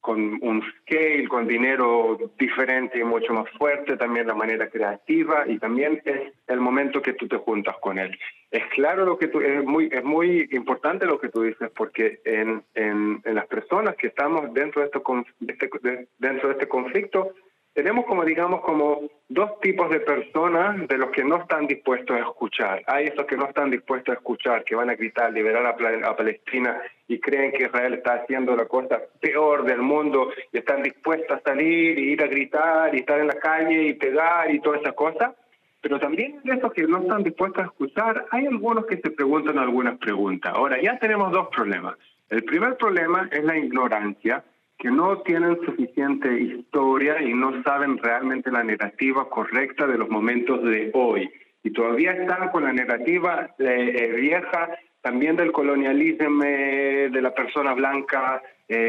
con 0.00 0.38
un 0.42 0.64
scale, 0.80 1.28
con 1.28 1.46
dinero 1.46 2.18
diferente 2.36 2.98
y 2.98 3.04
mucho 3.04 3.32
más 3.32 3.48
fuerte, 3.50 3.96
también 3.96 4.26
la 4.26 4.34
manera 4.34 4.68
creativa 4.68 5.44
y 5.46 5.58
también 5.60 6.02
es 6.04 6.32
el 6.48 6.58
momento 6.58 7.00
que 7.00 7.12
tú 7.12 7.28
te 7.28 7.36
juntas 7.36 7.76
con 7.80 8.00
él. 8.00 8.18
Es 8.50 8.64
claro 8.74 9.04
lo 9.04 9.16
que 9.16 9.28
tú, 9.28 9.40
es 9.40 9.62
muy, 9.62 9.90
es 9.92 10.02
muy 10.02 10.48
importante 10.50 11.06
lo 11.06 11.20
que 11.20 11.28
tú 11.28 11.42
dices 11.42 11.70
porque 11.76 12.20
en, 12.24 12.64
en, 12.74 13.20
en 13.24 13.34
las 13.36 13.46
personas 13.46 13.94
que 13.94 14.08
estamos 14.08 14.52
dentro 14.54 14.80
de, 14.80 14.86
esto, 14.86 15.04
de 15.38 15.52
este, 15.52 16.08
dentro 16.18 16.48
de 16.48 16.54
este 16.54 16.66
conflicto, 16.66 17.34
tenemos 17.74 18.06
como 18.06 18.24
digamos 18.24 18.60
como 18.62 19.02
dos 19.28 19.60
tipos 19.60 19.90
de 19.90 20.00
personas 20.00 20.88
de 20.88 20.98
los 20.98 21.10
que 21.10 21.24
no 21.24 21.36
están 21.36 21.66
dispuestos 21.66 22.16
a 22.16 22.20
escuchar. 22.20 22.82
Hay 22.86 23.06
esos 23.06 23.26
que 23.26 23.36
no 23.36 23.46
están 23.46 23.70
dispuestos 23.70 24.14
a 24.14 24.18
escuchar, 24.18 24.64
que 24.64 24.74
van 24.74 24.90
a 24.90 24.94
gritar 24.94 25.32
liberar 25.32 25.66
a, 25.66 26.16
Palestina 26.16 26.80
y 27.06 27.20
creen 27.20 27.52
que 27.52 27.64
Israel 27.64 27.94
está 27.94 28.14
haciendo 28.14 28.56
la 28.56 28.64
cosa 28.64 29.00
peor 29.20 29.64
del 29.64 29.82
mundo 29.82 30.30
y 30.52 30.58
están 30.58 30.82
dispuestos 30.82 31.38
a 31.38 31.40
salir 31.42 31.98
y 31.98 32.12
ir 32.12 32.22
a 32.22 32.26
gritar 32.26 32.94
y 32.94 33.00
estar 33.00 33.20
en 33.20 33.28
la 33.28 33.38
calle 33.38 33.88
y 33.88 33.94
pegar 33.94 34.52
y 34.52 34.60
toda 34.60 34.78
esa 34.78 34.92
cosa. 34.92 35.34
Pero 35.80 36.00
también 36.00 36.40
de 36.42 36.54
esos 36.54 36.72
que 36.72 36.82
no 36.82 36.98
están 36.98 37.22
dispuestos 37.22 37.62
a 37.62 37.66
escuchar, 37.66 38.26
hay 38.30 38.46
algunos 38.46 38.86
que 38.86 38.96
se 38.96 39.10
preguntan 39.10 39.58
algunas 39.58 39.98
preguntas. 39.98 40.52
Ahora, 40.54 40.82
ya 40.82 40.98
tenemos 40.98 41.30
dos 41.30 41.48
problemas. 41.54 41.96
El 42.30 42.42
primer 42.44 42.76
problema 42.76 43.28
es 43.30 43.44
la 43.44 43.56
ignorancia 43.56 44.42
que 44.78 44.90
no 44.90 45.18
tienen 45.22 45.58
suficiente 45.64 46.40
historia 46.40 47.20
y 47.20 47.34
no 47.34 47.62
saben 47.64 47.98
realmente 47.98 48.50
la 48.50 48.62
narrativa 48.62 49.28
correcta 49.28 49.86
de 49.86 49.98
los 49.98 50.08
momentos 50.08 50.62
de 50.62 50.90
hoy. 50.94 51.28
Y 51.64 51.72
todavía 51.72 52.12
están 52.12 52.50
con 52.50 52.62
la 52.62 52.72
narrativa 52.72 53.50
eh, 53.58 53.96
eh, 53.98 54.12
vieja, 54.20 54.70
también 55.00 55.34
del 55.34 55.50
colonialismo 55.50 56.44
eh, 56.44 57.08
de 57.12 57.22
la 57.22 57.34
persona 57.34 57.74
blanca, 57.74 58.42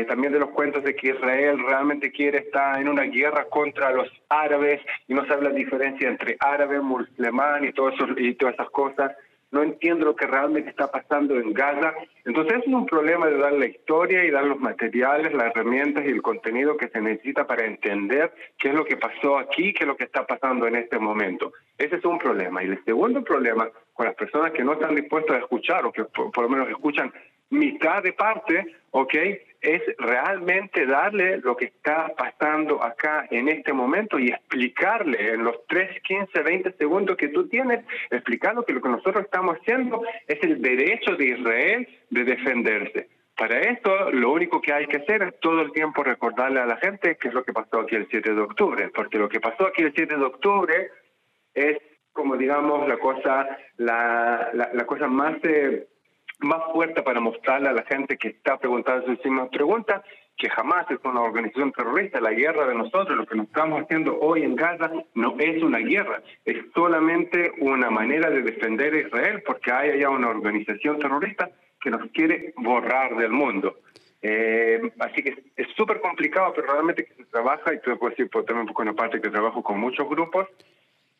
también 0.09 0.33
de 0.33 0.39
los 0.39 0.49
cuentos 0.49 0.83
de 0.83 0.93
que 0.93 1.11
Israel 1.11 1.57
realmente 1.65 2.11
quiere 2.11 2.39
estar 2.39 2.81
en 2.81 2.89
una 2.89 3.03
guerra 3.03 3.45
contra 3.45 3.93
los 3.93 4.09
árabes 4.27 4.81
y 5.07 5.13
no 5.13 5.25
sabe 5.25 5.43
la 5.43 5.51
diferencia 5.51 6.09
entre 6.09 6.35
árabe, 6.41 6.81
musulmán 6.81 7.63
y, 7.63 7.71
todo 7.71 7.87
eso, 7.87 8.05
y 8.17 8.33
todas 8.33 8.55
esas 8.55 8.69
cosas 8.71 9.13
no 9.51 9.63
entiendo 9.63 10.05
lo 10.05 10.15
que 10.15 10.27
realmente 10.27 10.69
está 10.69 10.91
pasando 10.91 11.35
en 11.39 11.53
Gaza. 11.53 11.93
Entonces 12.25 12.59
es 12.59 12.67
un 12.67 12.85
problema 12.85 13.27
de 13.27 13.37
dar 13.37 13.53
la 13.53 13.65
historia 13.65 14.23
y 14.23 14.31
dar 14.31 14.45
los 14.45 14.59
materiales, 14.59 15.33
las 15.33 15.55
herramientas 15.55 16.05
y 16.05 16.09
el 16.09 16.21
contenido 16.21 16.77
que 16.77 16.89
se 16.89 17.01
necesita 17.01 17.47
para 17.47 17.65
entender 17.65 18.31
qué 18.57 18.69
es 18.69 18.75
lo 18.75 18.85
que 18.85 18.97
pasó 18.97 19.37
aquí, 19.37 19.73
qué 19.73 19.83
es 19.83 19.87
lo 19.87 19.97
que 19.97 20.03
está 20.03 20.25
pasando 20.25 20.67
en 20.67 20.75
este 20.75 20.99
momento. 20.99 21.53
Ese 21.77 21.95
es 21.95 22.05
un 22.05 22.19
problema. 22.19 22.63
Y 22.63 22.67
el 22.67 22.83
segundo 22.85 23.23
problema 23.23 23.69
con 23.93 24.05
las 24.05 24.15
personas 24.15 24.51
que 24.51 24.63
no 24.63 24.73
están 24.73 24.95
dispuestas 24.95 25.37
a 25.37 25.39
escuchar 25.39 25.85
o 25.85 25.91
que 25.91 26.03
por, 26.05 26.43
lo 26.43 26.49
menos 26.49 26.69
escuchan 26.69 27.11
mitad 27.49 28.03
de 28.03 28.13
parte, 28.13 28.75
¿ok? 28.91 29.13
Es 29.61 29.81
realmente 29.97 30.85
darle 30.85 31.37
lo 31.37 31.57
que 31.57 31.65
está 31.65 32.13
pasando 32.17 32.81
acá 32.81 33.27
en 33.29 33.49
este 33.49 33.73
momento 33.73 34.17
y 34.17 34.29
explicarle 34.29 35.33
en 35.33 35.43
los 35.43 35.65
3, 35.67 36.01
15, 36.01 36.41
20 36.41 36.71
segundos 36.73 37.17
que 37.17 37.29
tú 37.29 37.47
tienes, 37.47 37.83
explicando 38.09 38.63
que 38.63 38.73
lo 38.73 38.81
que 38.81 38.89
nosotros 38.89 39.25
estamos 39.25 39.57
haciendo 39.57 40.01
es 40.27 40.41
el 40.43 40.61
derecho 40.61 41.15
de 41.15 41.25
Israel 41.25 41.87
de 42.09 42.23
defenderse. 42.23 43.09
Para 43.35 43.59
esto, 43.61 44.11
lo 44.11 44.33
único 44.33 44.61
que 44.61 44.73
hay 44.73 44.85
que 44.87 44.97
hacer 44.97 45.23
es 45.23 45.39
todo 45.39 45.61
el 45.61 45.71
tiempo 45.71 46.03
recordarle 46.03 46.59
a 46.59 46.65
la 46.65 46.75
gente 46.77 47.17
qué 47.17 47.29
es 47.29 47.33
lo 47.33 47.43
que 47.43 47.53
pasó 47.53 47.79
aquí 47.79 47.95
el 47.95 48.07
7 48.09 48.33
de 48.33 48.41
octubre, 48.41 48.89
porque 48.93 49.17
lo 49.17 49.29
que 49.29 49.39
pasó 49.39 49.67
aquí 49.67 49.81
el 49.81 49.93
7 49.93 50.17
de 50.17 50.25
octubre 50.25 50.91
es 51.53 51.77
como 52.11 52.35
digamos 52.35 52.85
la 52.87 52.97
cosa 52.97 53.47
la, 53.77 54.49
la, 54.53 54.85
cosa 54.85 55.07
más 55.07 55.37
eh, 55.43 55.87
más 56.39 56.61
fuerte 56.73 57.01
para 57.01 57.19
mostrarle 57.19 57.69
a 57.69 57.73
la 57.73 57.83
gente 57.83 58.17
que 58.17 58.29
está 58.29 58.57
preguntando 58.57 59.05
sus 59.05 59.23
mismas 59.25 59.49
preguntas 59.49 60.01
que 60.39 60.49
jamás 60.49 60.89
es 60.89 60.99
una 61.03 61.21
organización 61.21 61.73
terrorista. 61.73 62.21
La 62.21 62.31
guerra 62.31 62.65
de 62.65 62.73
nosotros, 62.73 63.17
lo 63.17 63.25
que 63.25 63.35
nos 63.35 63.47
estamos 63.47 63.81
haciendo 63.81 64.17
hoy 64.19 64.43
en 64.43 64.55
Gaza, 64.55 64.89
no 65.13 65.35
es 65.37 65.61
una 65.61 65.79
guerra, 65.79 66.23
es 66.45 66.57
solamente 66.73 67.51
una 67.59 67.89
manera 67.89 68.29
de 68.29 68.41
defender 68.41 68.93
a 68.93 68.99
Israel 68.99 69.43
porque 69.45 69.71
hay 69.71 69.89
allá 69.91 70.09
una 70.09 70.29
organización 70.29 70.97
terrorista 70.97 71.49
que 71.81 71.91
nos 71.91 72.09
quiere 72.11 72.53
borrar 72.55 73.17
del 73.17 73.31
mundo. 73.31 73.75
Eh, 74.21 74.81
así 74.99 75.23
que 75.23 75.43
es 75.55 75.67
súper 75.75 75.99
complicado, 75.99 76.53
pero 76.55 76.71
realmente 76.71 77.05
que 77.05 77.13
se 77.15 77.25
trabaja, 77.25 77.73
y 77.73 77.79
te 77.79 77.95
puedo 77.95 78.09
decir 78.09 78.29
también 78.29 78.67
por 78.67 78.81
una 78.81 78.93
parte 78.93 79.21
que 79.21 79.29
trabajo 79.29 79.61
con 79.61 79.79
muchos 79.79 80.09
grupos, 80.09 80.47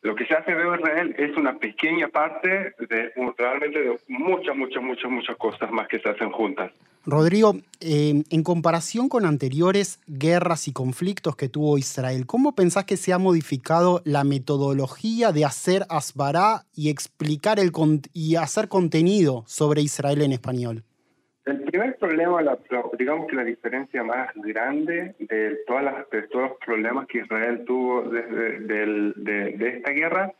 lo 0.02 0.14
que 0.14 0.26
se 0.26 0.34
hace 0.34 0.52
en 0.52 0.74
Israel 0.74 1.14
es 1.18 1.36
una 1.36 1.58
pequeña 1.58 2.08
parte 2.08 2.74
de 2.78 3.12
realmente 3.36 3.80
de 3.80 3.98
muchas, 4.08 4.56
muchas, 4.56 4.82
muchas, 4.82 5.10
muchas 5.10 5.36
cosas 5.36 5.70
más 5.70 5.88
que 5.88 5.98
se 5.98 6.08
hacen 6.08 6.30
juntas. 6.30 6.72
Rodrigo, 7.06 7.56
eh, 7.80 8.22
en 8.28 8.42
comparación 8.42 9.08
con 9.08 9.24
anteriores 9.24 10.00
guerras 10.06 10.68
y 10.68 10.72
conflictos 10.72 11.34
que 11.34 11.48
tuvo 11.48 11.78
Israel, 11.78 12.26
¿cómo 12.26 12.54
pensás 12.54 12.84
que 12.84 12.98
se 12.98 13.12
ha 13.12 13.18
modificado 13.18 14.02
la 14.04 14.22
metodología 14.22 15.32
de 15.32 15.46
hacer 15.46 15.86
asbará 15.88 16.66
y 16.74 16.90
explicar 16.90 17.58
el 17.58 17.72
y 18.12 18.36
hacer 18.36 18.68
contenido 18.68 19.44
sobre 19.46 19.80
Israel 19.80 20.20
en 20.22 20.32
español? 20.32 20.84
El 21.50 21.62
primer 21.64 21.96
problema, 21.98 22.40
la, 22.42 22.56
digamos 22.96 23.26
que 23.26 23.34
la 23.34 23.42
diferencia 23.42 24.04
más 24.04 24.30
grande 24.36 25.16
de, 25.18 25.58
todas 25.66 25.82
las, 25.82 26.08
de 26.10 26.22
todos 26.28 26.50
los 26.50 26.58
problemas 26.64 27.08
que 27.08 27.18
Israel 27.18 27.64
tuvo 27.66 28.02
desde 28.02 28.60
de, 29.16 29.68
esta 29.68 29.90
guerra 29.90 30.32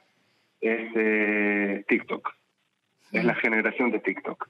es 0.60 0.88
eh, 0.94 1.84
TikTok. 1.88 2.32
Es 3.10 3.24
la 3.24 3.34
generación 3.34 3.90
de 3.90 3.98
TikTok. 3.98 4.48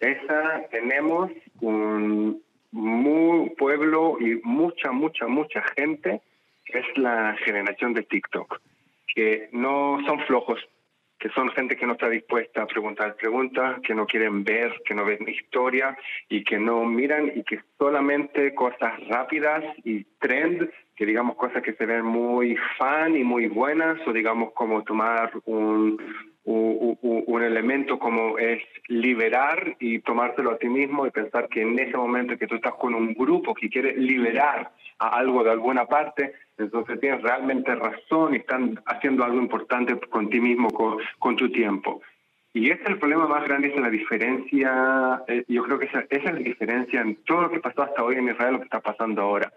Esa 0.00 0.66
tenemos 0.70 1.32
un 1.62 2.42
muy 2.72 3.50
pueblo 3.56 4.18
y 4.20 4.38
mucha, 4.44 4.92
mucha, 4.92 5.26
mucha 5.26 5.62
gente 5.78 6.20
que 6.66 6.78
es 6.78 6.98
la 6.98 7.34
generación 7.42 7.94
de 7.94 8.02
TikTok, 8.02 8.60
que 9.14 9.48
no 9.52 9.98
son 10.06 10.20
flojos, 10.26 10.60
que 11.18 11.30
son 11.30 11.48
gente 11.50 11.76
que 11.76 11.86
no 11.86 11.92
está 11.94 12.08
dispuesta 12.08 12.62
a 12.62 12.66
preguntar 12.66 13.16
preguntas, 13.16 13.80
que 13.82 13.94
no 13.94 14.06
quieren 14.06 14.44
ver, 14.44 14.72
que 14.84 14.94
no 14.94 15.04
ven 15.04 15.26
historia 15.28 15.96
y 16.28 16.44
que 16.44 16.58
no 16.58 16.84
miran 16.84 17.32
y 17.34 17.42
que 17.42 17.60
solamente 17.78 18.54
cosas 18.54 18.92
rápidas 19.08 19.64
y 19.84 20.04
trend, 20.18 20.70
que 20.94 21.06
digamos 21.06 21.36
cosas 21.36 21.62
que 21.62 21.74
se 21.74 21.86
ven 21.86 22.04
muy 22.04 22.56
fan 22.78 23.16
y 23.16 23.24
muy 23.24 23.48
buenas 23.48 23.98
o 24.06 24.12
digamos 24.12 24.52
como 24.52 24.82
tomar 24.82 25.32
un, 25.46 25.98
un, 26.44 26.98
un, 27.02 27.42
elemento 27.42 27.98
como 27.98 28.38
es 28.38 28.62
liberar 28.88 29.76
y 29.80 29.98
tomártelo 30.00 30.52
a 30.52 30.58
ti 30.58 30.68
mismo 30.68 31.06
y 31.06 31.10
pensar 31.10 31.48
que 31.48 31.62
en 31.62 31.78
ese 31.78 31.96
momento 31.96 32.38
que 32.38 32.46
tú 32.46 32.54
estás 32.56 32.74
con 32.74 32.94
un 32.94 33.14
grupo 33.14 33.54
que 33.54 33.68
quiere 33.68 33.94
liberar 33.96 34.70
a 34.98 35.08
algo 35.08 35.42
de 35.44 35.50
alguna 35.50 35.86
parte, 35.86 36.32
entonces 36.58 37.00
tienes 37.00 37.22
realmente 37.22 37.74
razón 37.74 38.34
y 38.34 38.38
están 38.38 38.80
haciendo 38.86 39.24
algo 39.24 39.38
importante 39.38 39.98
con 40.08 40.30
ti 40.30 40.40
mismo, 40.40 40.68
con, 40.70 41.36
tu 41.36 41.50
tiempo. 41.50 42.00
Y 42.52 42.70
ese 42.70 42.82
es 42.82 42.88
el 42.88 42.98
problema 42.98 43.26
más 43.26 43.44
grande, 43.44 43.68
es 43.68 43.76
la 43.76 43.90
diferencia, 43.90 45.22
eh, 45.28 45.44
yo 45.48 45.62
creo 45.64 45.78
que 45.78 45.86
esa, 45.86 46.06
esa, 46.08 46.28
es 46.30 46.34
la 46.34 46.40
diferencia 46.40 47.00
en 47.02 47.16
todo 47.24 47.42
lo 47.42 47.50
que 47.50 47.60
pasó 47.60 47.82
hasta 47.82 48.02
hoy 48.02 48.16
en 48.16 48.28
Israel, 48.28 48.54
lo 48.54 48.58
que 48.60 48.64
está 48.64 48.80
pasando 48.80 49.20
ahora. 49.22 49.52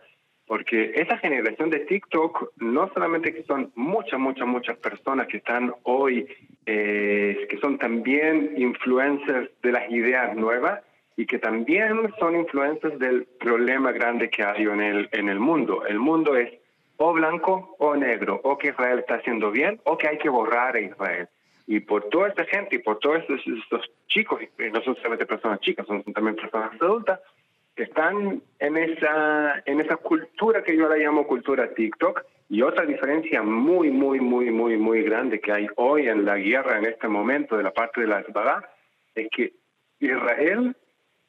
Porque 0.46 0.94
esa 0.96 1.18
generación 1.20 1.70
de 1.70 1.82
TikTok, 1.82 2.54
no 2.58 2.92
solamente 2.94 3.34
que 3.34 3.44
son 3.44 3.72
muchas, 3.76 4.20
muchas, 4.20 4.48
muchas 4.48 4.78
personas 4.78 5.28
que 5.28 5.38
están 5.38 5.74
hoy, 5.84 6.28
eh, 6.66 7.48
que 7.50 7.58
son 7.60 7.78
también 7.78 8.54
influencers 8.58 9.50
de 9.62 9.72
las 9.72 9.90
ideas 9.92 10.36
nuevas, 10.36 10.82
y 11.20 11.26
que 11.26 11.38
también 11.38 12.14
son 12.18 12.34
influencers 12.38 12.98
del 12.98 13.26
problema 13.42 13.92
grande 13.92 14.30
que 14.30 14.42
hay 14.42 14.64
en 14.64 14.80
el, 14.80 15.10
en 15.12 15.28
el 15.28 15.38
mundo. 15.38 15.86
El 15.86 16.00
mundo 16.00 16.38
es 16.38 16.50
o 17.02 17.14
blanco 17.14 17.76
o 17.80 17.96
negro, 17.96 18.42
o 18.44 18.58
que 18.58 18.70
Israel 18.70 19.00
está 19.00 19.16
haciendo 19.16 19.52
bien 19.52 19.80
o 19.86 19.98
que 19.98 20.08
hay 20.08 20.18
que 20.18 20.30
borrar 20.30 20.76
a 20.76 20.82
Israel. 20.82 21.30
Y 21.66 21.80
por 21.80 22.10
toda 22.10 22.28
esta 22.28 22.44
gente 22.46 22.76
y 22.76 22.80
por 22.80 23.00
todos 23.00 23.24
estos, 23.30 23.90
chicos, 24.08 24.42
y 24.42 24.72
no 24.72 24.82
son 24.82 24.96
solamente 24.96 25.26
personas 25.26 25.62
chicas, 25.62 25.88
son 25.88 26.04
también 26.04 26.36
personas 26.36 26.72
adultas, 26.82 27.22
que 27.76 27.84
están 27.84 28.42
en 28.60 28.78
esa, 28.78 29.64
en 29.66 29.80
esa 29.80 29.96
cultura 29.96 30.62
que 30.62 30.76
yo 30.76 30.90
la 30.90 30.98
llamo 30.98 31.26
cultura 31.26 31.74
TikTok. 31.74 32.22
Y 32.50 32.64
otra 32.64 32.86
diferencia 32.86 33.44
muy, 33.44 33.92
muy, 33.92 34.20
muy, 34.20 34.52
muy, 34.52 34.76
muy 34.76 35.04
grande 35.04 35.40
que 35.40 35.54
hay 35.54 35.68
hoy 35.78 36.10
en 36.10 36.26
la 36.26 36.36
guerra 36.38 36.80
en 36.80 36.86
este 36.86 37.08
momento 37.08 37.56
de 37.56 37.64
la 37.64 37.72
parte 37.72 38.02
de 38.02 38.08
la 38.08 38.20
Hezbollah 38.22 38.68
es 39.16 39.30
que 39.30 39.54
Israel, 40.00 40.76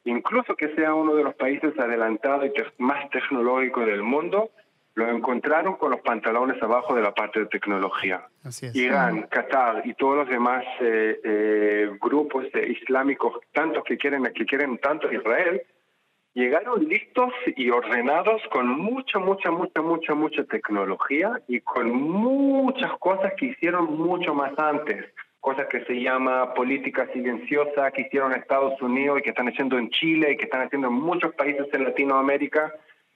incluso 0.03 0.55
que 0.55 0.75
sea 0.75 0.95
uno 0.95 1.15
de 1.15 1.23
los 1.23 1.35
países 1.35 1.77
adelantados 1.79 2.47
y 2.47 2.83
más 2.83 3.09
tecnológicos 3.11 3.85
del 3.85 4.01
mundo, 4.01 4.49
lo 4.95 5.09
encontraron 5.09 5.75
con 5.75 5.91
los 5.91 6.01
pantalones 6.01 6.61
abajo 6.61 6.93
de 6.95 7.01
la 7.01 7.13
parte 7.13 7.39
de 7.39 7.45
tecnología. 7.45 8.27
Irán, 8.73 9.23
Qatar 9.23 9.83
y 9.85 9.93
todos 9.93 10.17
los 10.17 10.29
demás 10.29 10.63
eh, 10.81 11.19
eh, 11.23 11.91
grupos 12.01 12.45
islámicos, 12.67 13.39
tantos 13.53 13.83
que 13.85 13.97
quieren, 13.97 14.23
que 14.33 14.45
quieren 14.45 14.77
tanto 14.79 15.11
Israel, 15.11 15.61
llegaron 16.33 16.85
listos 16.85 17.31
y 17.55 17.69
ordenados 17.69 18.41
con 18.51 18.67
mucha, 18.67 19.19
mucha, 19.19 19.51
mucha, 19.51 19.81
mucha, 19.81 20.13
mucha 20.13 20.43
tecnología 20.45 21.41
y 21.47 21.61
con 21.61 21.91
muchas 21.91 22.91
cosas 22.99 23.33
que 23.37 23.47
hicieron 23.47 23.97
mucho 23.97 24.33
más 24.33 24.57
antes. 24.57 25.05
Cosas 25.39 25.67
que 25.67 25.83
se 25.85 25.99
llama 25.99 26.53
política 26.53 27.07
silenciosa 27.13 27.89
que 27.91 28.03
hicieron 28.03 28.31
en 28.31 28.41
Estados 28.41 28.79
Unidos 28.81 29.19
y 29.19 29.21
que 29.23 29.31
están 29.31 29.47
haciendo 29.47 29.77
en 29.77 29.89
Chile 29.89 30.33
y 30.33 30.37
que 30.37 30.43
están 30.43 30.61
haciendo 30.61 30.87
en 30.89 30.93
muchos 30.93 31.33
países 31.33 31.65
en 31.73 31.83
Latinoamérica. 31.83 32.71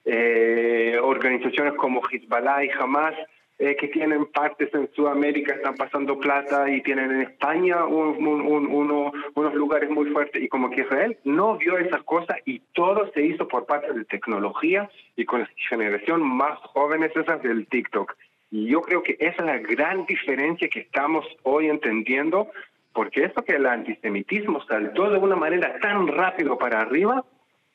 Eh, 0.08 0.98
organizaciones 1.02 1.74
como 1.74 2.00
Hezbollah 2.00 2.64
y 2.64 2.70
Hamas 2.70 3.14
eh, 3.58 3.74
que 3.74 3.88
tienen 3.88 4.26
partes 4.26 4.72
en 4.74 4.88
Sudamérica, 4.92 5.54
están 5.54 5.76
pasando 5.76 6.20
plata 6.20 6.70
y 6.70 6.82
tienen 6.82 7.10
en 7.10 7.22
España 7.22 7.86
unos 7.86 9.54
lugares 9.54 9.88
muy 9.88 10.10
fuertes. 10.10 10.42
Y 10.42 10.48
como 10.48 10.70
que 10.70 10.82
Israel 10.82 11.16
no 11.24 11.56
vio 11.56 11.78
esas 11.78 12.02
cosas 12.02 12.36
y 12.44 12.60
todo 12.74 13.10
se 13.12 13.22
hizo 13.22 13.48
por 13.48 13.64
parte 13.64 13.92
de 13.94 14.04
tecnología 14.04 14.90
y 15.16 15.24
con 15.24 15.40
la 15.40 15.50
generación 15.70 16.22
más 16.22 16.58
jóvenes 16.58 17.16
esas 17.16 17.42
del 17.42 17.66
TikTok. 17.66 18.14
Y 18.50 18.66
yo 18.66 18.82
creo 18.82 19.02
que 19.02 19.16
esa 19.18 19.42
es 19.42 19.46
la 19.46 19.58
gran 19.58 20.04
diferencia 20.04 20.68
que 20.68 20.80
estamos 20.80 21.26
hoy 21.42 21.68
entendiendo, 21.68 22.48
porque 22.92 23.24
eso 23.24 23.42
que 23.42 23.56
el 23.56 23.66
antisemitismo 23.66 24.62
saltó 24.66 25.10
de 25.10 25.18
una 25.18 25.34
manera 25.34 25.78
tan 25.80 26.06
rápido 26.08 26.58
para 26.58 26.82
arriba, 26.82 27.24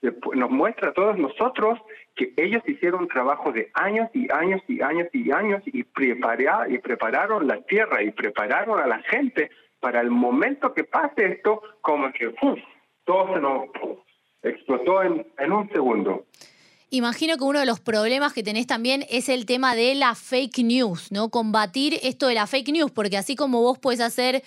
nos 0.02 0.50
muestra 0.50 0.90
a 0.90 0.94
todos 0.94 1.18
nosotros 1.18 1.80
que 2.16 2.34
ellos 2.38 2.62
hicieron 2.68 3.08
trabajo 3.08 3.52
de 3.52 3.70
años 3.74 4.10
y 4.14 4.32
años 4.32 4.62
y 4.68 4.82
años 4.82 5.08
y 5.14 5.32
años 5.32 5.62
y, 5.66 5.80
y 5.80 6.78
prepararon 6.80 7.48
la 7.48 7.62
tierra 7.62 8.02
y 8.04 8.12
prepararon 8.12 8.80
a 8.80 8.88
la 8.88 9.00
gente 9.04 9.52
para 9.80 10.02
el 10.02 10.10
momento 10.10 10.74
que 10.74 10.84
pase 10.84 11.26
esto, 11.34 11.62
como 11.82 12.12
que 12.14 12.34
todo 13.06 13.34
se 13.34 13.40
nos 13.40 13.70
explotó 14.44 15.04
en, 15.04 15.26
en 15.38 15.52
un 15.52 15.70
segundo. 15.70 16.26
Imagino 16.90 17.38
que 17.38 17.44
uno 17.44 17.60
de 17.60 17.66
los 17.66 17.80
problemas 17.80 18.34
que 18.34 18.44
tenés 18.44 18.68
también 18.68 19.06
es 19.10 19.30
el 19.30 19.46
tema 19.46 19.76
de 19.76 19.96
la 19.96 20.14
fake 20.14 20.60
news, 20.60 21.12
¿no? 21.12 21.30
Combatir 21.30 21.98
esto 22.04 22.28
de 22.28 22.36
la 22.36 22.48
fake 22.48 22.70
news, 22.74 22.92
porque 22.92 23.18
así 23.18 23.36
como 23.36 23.62
vos 23.62 23.80
puedes 23.80 24.02
hacer 24.02 24.44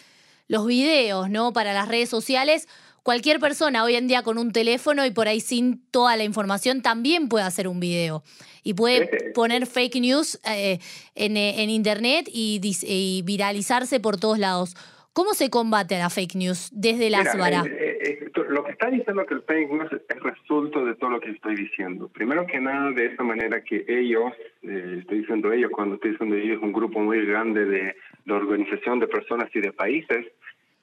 los 0.49 0.67
videos, 0.67 1.31
¿no? 1.31 1.53
Para 1.53 1.73
las 1.73 1.89
redes 1.89 2.09
sociales, 2.09 2.69
cualquier 3.03 3.39
persona 3.39 3.85
hoy 3.85 3.97
en 3.97 4.09
día 4.09 4.23
con 4.23 4.39
un 4.39 4.53
teléfono 4.53 5.05
y 5.07 5.11
por 5.11 5.29
ahí 5.29 5.41
sin 5.41 5.83
toda 5.91 6.17
la 6.17 6.25
información 6.25 6.83
también 6.83 7.29
puede 7.29 7.45
hacer 7.45 7.69
un 7.69 7.81
video 7.81 8.25
y 8.63 8.75
puede 8.75 9.33
poner 9.35 9.67
fake 9.67 9.97
news 9.97 10.41
eh, 10.45 10.79
en, 11.15 11.37
eh, 11.37 11.63
en, 11.63 11.71
internet 11.71 12.29
y, 12.33 12.61
y, 12.83 13.23
viralizarse 13.23 14.01
por 14.01 14.19
todos 14.19 14.39
lados. 14.39 14.75
¿Cómo 15.13 15.35
se 15.35 15.51
combate 15.51 15.97
a 15.97 15.99
la 15.99 16.11
fake 16.11 16.35
news 16.35 16.71
desde 16.73 17.11
la 17.11 17.25
SBARA? 17.25 17.65
Eh, 18.05 18.31
lo 18.51 18.63
que 18.65 18.73
está 18.73 18.91
diciendo 18.91 19.25
que 19.25 19.33
el 19.33 19.69
news 19.71 19.91
es 19.93 20.21
resultado 20.21 20.85
de 20.85 20.95
todo 20.97 21.09
lo 21.09 21.21
que 21.21 21.31
estoy 21.31 21.57
diciendo. 21.57 22.09
Primero 22.09 22.47
que 22.47 22.61
nada, 22.61 22.91
de 22.91 23.07
esa 23.07 23.23
manera 23.23 23.63
que 23.63 23.83
ellos, 23.89 24.31
estoy 24.61 25.21
diciendo 25.21 25.51
ellos, 25.51 25.71
cuando 25.71 25.95
estoy 25.95 26.11
diciendo 26.11 26.37
ellos, 26.37 26.63
un 26.63 26.75
grupo 26.75 27.01
muy 27.01 27.25
grande 27.25 27.65
de, 27.65 27.97
de 28.27 28.33
organización 28.33 29.01
de 29.01 29.09
personas 29.09 29.49
y 29.55 29.61
de 29.61 29.73
países, 29.73 30.27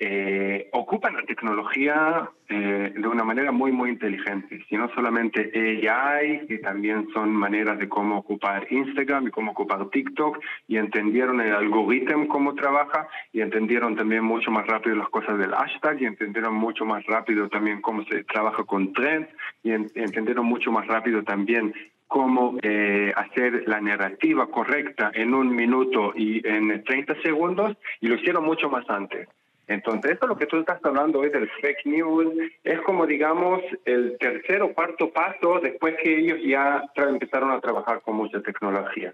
eh, 0.03 0.67
ocupan 0.71 1.13
la 1.13 1.21
tecnología 1.21 2.27
eh, 2.49 2.91
de 2.95 3.07
una 3.07 3.23
manera 3.23 3.51
muy, 3.51 3.71
muy 3.71 3.91
inteligente. 3.91 4.65
Si 4.67 4.75
no 4.75 4.89
solamente 4.95 5.51
AI, 5.87 6.47
que 6.47 6.57
también 6.57 7.07
son 7.13 7.35
maneras 7.35 7.77
de 7.77 7.87
cómo 7.87 8.17
ocupar 8.17 8.65
Instagram 8.71 9.27
y 9.27 9.29
cómo 9.29 9.51
ocupar 9.51 9.91
TikTok, 9.91 10.39
y 10.67 10.77
entendieron 10.77 11.39
el 11.39 11.53
algoritmo 11.53 12.27
cómo 12.27 12.55
trabaja, 12.55 13.07
y 13.31 13.41
entendieron 13.41 13.95
también 13.95 14.23
mucho 14.23 14.49
más 14.49 14.65
rápido 14.65 14.95
las 14.95 15.09
cosas 15.09 15.37
del 15.37 15.51
hashtag, 15.51 16.01
y 16.01 16.05
entendieron 16.05 16.55
mucho 16.55 16.83
más 16.83 17.05
rápido 17.05 17.47
también 17.47 17.79
cómo 17.79 18.03
se 18.05 18.23
trabaja 18.23 18.63
con 18.63 18.93
trends, 18.93 19.29
y 19.61 19.69
entendieron 19.69 20.47
mucho 20.47 20.71
más 20.71 20.87
rápido 20.87 21.21
también 21.21 21.75
cómo 22.07 22.57
eh, 22.63 23.13
hacer 23.15 23.65
la 23.67 23.79
narrativa 23.79 24.47
correcta 24.47 25.11
en 25.13 25.35
un 25.35 25.55
minuto 25.55 26.13
y 26.15 26.41
en 26.47 26.83
30 26.83 27.21
segundos, 27.21 27.77
y 27.99 28.07
lo 28.07 28.15
hicieron 28.15 28.43
mucho 28.43 28.67
más 28.67 28.89
antes. 28.89 29.29
Entonces, 29.67 30.11
esto 30.11 30.27
lo 30.27 30.37
que 30.37 30.47
tú 30.47 30.57
estás 30.57 30.83
hablando 30.83 31.19
hoy 31.19 31.29
del 31.29 31.49
fake 31.61 31.85
news 31.85 32.27
es 32.63 32.81
como, 32.81 33.05
digamos, 33.05 33.61
el 33.85 34.17
tercer 34.19 34.61
o 34.61 34.73
cuarto 34.73 35.11
paso 35.11 35.59
después 35.61 35.95
que 36.03 36.17
ellos 36.17 36.39
ya 36.45 36.83
empezaron 36.95 37.51
a 37.51 37.61
trabajar 37.61 38.01
con 38.01 38.15
mucha 38.15 38.41
tecnología. 38.41 39.13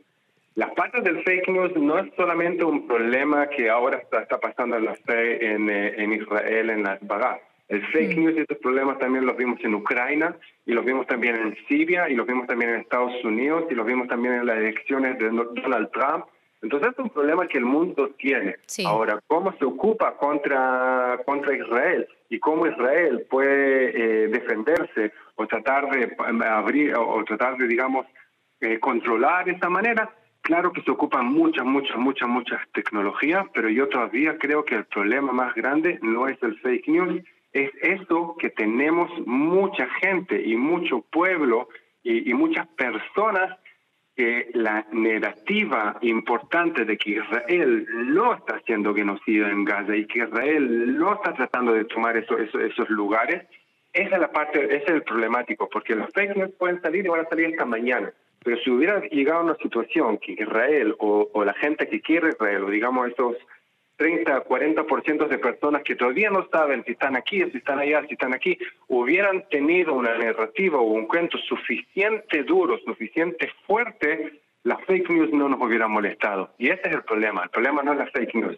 La 0.55 0.73
parte 0.73 1.01
del 1.01 1.23
fake 1.23 1.49
news 1.49 1.75
no 1.75 1.99
es 1.99 2.12
solamente 2.15 2.63
un 2.63 2.88
problema 2.88 3.47
que 3.47 3.69
ahora 3.69 3.97
está, 3.97 4.39
pasando 4.39 4.77
en 4.77 4.86
la 4.86 4.95
fe 4.95 5.53
en, 5.53 5.69
eh, 5.69 5.93
en 5.97 6.13
Israel, 6.13 6.71
en 6.71 6.83
las 6.83 7.05
Bagas. 7.05 7.39
El 7.67 7.86
fake 7.88 8.17
news 8.17 8.33
y 8.38 8.39
estos 8.39 8.57
problemas 8.60 8.97
también 8.97 9.25
los 9.25 9.36
vimos 9.36 9.60
en 9.63 9.75
Ucrania 9.75 10.36
y 10.65 10.71
los 10.71 10.86
vimos 10.86 11.05
también 11.05 11.36
en 11.36 11.57
Siria 11.67 12.10
y 12.10 12.15
los 12.15 12.25
vimos 12.25 12.47
también 12.47 12.71
en 12.71 12.79
Estados 12.79 13.13
Unidos 13.25 13.65
y 13.69 13.75
los 13.75 13.86
vimos 13.86 14.07
también 14.07 14.36
en 14.36 14.45
las 14.45 14.57
elecciones 14.57 15.19
de 15.19 15.29
Donald 15.29 15.91
Trump 15.91 16.25
entonces 16.62 16.89
es 16.91 17.00
un 17.00 17.10
problema 17.10 17.48
que 17.48 17.60
el 17.60 17.65
mundo 17.65 18.12
tiene. 18.17 18.56
Ahora, 18.86 19.20
¿cómo 19.28 19.54
se 19.58 19.65
ocupa 19.65 20.17
contra, 20.17 21.20
contra 21.26 21.56
Israel? 21.56 22.08
Y 22.30 22.39
cómo 22.39 22.65
Israel 22.67 23.26
puede 23.30 24.26
eh, 24.26 24.28
defenderse 24.28 25.13
o 25.36 25.46
tratar 25.46 25.89
de 25.89 26.15
abrir 26.46 26.96
o 26.96 27.24
tratar 27.26 27.58
de, 27.58 27.67
digamos, 27.67 28.06
eh, 28.60 28.80
controlar 28.80 29.48
esa 29.50 29.70
manera. 29.70 30.10
Claro 30.41 30.72
que 30.72 30.82
se 30.82 30.91
ocupan 30.91 31.26
muchas, 31.26 31.65
muchas, 31.65 31.98
muchas, 31.98 32.28
muchas 32.28 32.60
tecnologías, 32.74 33.46
pero 33.54 33.70
yo 33.70 33.88
todavía 33.88 34.38
creo 34.38 34.65
que 34.65 34.76
el 34.76 34.86
problema 34.86 35.32
más 35.32 35.54
grande 35.54 36.00
no 36.02 36.28
es 36.28 36.41
el 36.41 36.58
fake 36.60 36.88
news, 36.88 37.24
es 37.54 37.70
esto 37.82 38.36
que 38.39 38.50
tenemos 38.50 39.12
mucha 39.26 39.88
gente 40.02 40.41
y 40.41 40.56
mucho 40.56 41.02
pueblo 41.12 41.70
y, 42.02 42.30
y 42.30 42.34
muchas 42.34 42.65
personas 42.70 43.58
que 44.17 44.49
la 44.56 44.84
negativa 44.91 45.95
importante 46.01 46.86
de 46.86 46.97
que 46.97 47.12
Israel 47.12 47.86
no 48.08 48.34
está 48.34 48.56
haciendo 48.56 48.95
genocidio 48.95 49.47
en 49.47 49.63
Gaza 49.63 49.95
y 49.95 50.08
que 50.08 50.23
Israel 50.23 50.97
no 50.97 51.13
está 51.13 51.36
tratando 51.36 51.73
de 51.73 51.86
tomar 51.86 52.17
eso, 52.17 52.36
esos 52.39 52.89
lugares, 52.89 53.45
esa 53.93 54.15
es 54.15 54.19
la 54.19 54.32
parte, 54.32 54.65
ese 54.65 54.86
es 54.86 54.89
el 54.89 55.03
problemático, 55.03 55.69
porque 55.69 55.93
los 55.93 56.12
fake 56.13 56.36
news 56.36 56.51
pueden 56.58 56.82
salir 56.82 57.06
y 57.06 57.10
van 57.10 57.27
a 57.27 57.30
salir 57.30 57.45
esta 57.45 57.65
mañana. 57.65 58.12
Pero 58.43 58.58
si 58.63 58.71
hubiera 58.71 59.01
llegado 59.01 59.41
a 59.41 59.43
una 59.43 59.56
situación 59.58 60.17
que 60.17 60.32
Israel 60.32 60.95
o, 60.97 61.30
o 61.32 61.45
la 61.45 61.53
gente 61.53 61.88
que 61.88 62.01
quiere 62.01 62.30
Israel, 62.30 62.63
o 62.63 62.69
digamos 62.71 63.10
esos 63.10 63.36
30, 63.97 64.45
40% 64.45 65.27
de 65.27 65.38
personas 65.39 65.81
que 65.83 65.95
todavía 65.95 66.29
no 66.29 66.47
saben 66.51 66.83
si 66.86 66.91
están 66.91 67.15
aquí, 67.15 67.43
si 67.51 67.57
están 67.57 67.79
allá, 67.79 68.05
si 68.07 68.13
están 68.13 68.33
aquí, 68.33 68.57
hubieran 68.88 69.47
tenido 69.49 69.93
una 69.93 70.17
narrativa 70.17 70.79
o 70.79 70.83
un 70.83 71.07
cuento 71.07 71.38
suficiente 71.39 72.43
duro, 72.43 72.77
suficiente 72.86 73.49
fuerte, 73.65 74.41
las 74.63 74.79
fake 74.86 75.10
news 75.10 75.33
no 75.33 75.49
nos 75.49 75.60
hubieran 75.60 75.91
molestado. 75.91 76.53
Y 76.60 76.69
ese 76.69 76.81
es 76.86 76.93
el 76.93 77.03
problema. 77.03 77.43
El 77.43 77.49
problema 77.49 77.81
no 77.81 77.93
es 77.93 77.99
la 77.99 78.07
fake 78.07 78.36
news. 78.36 78.57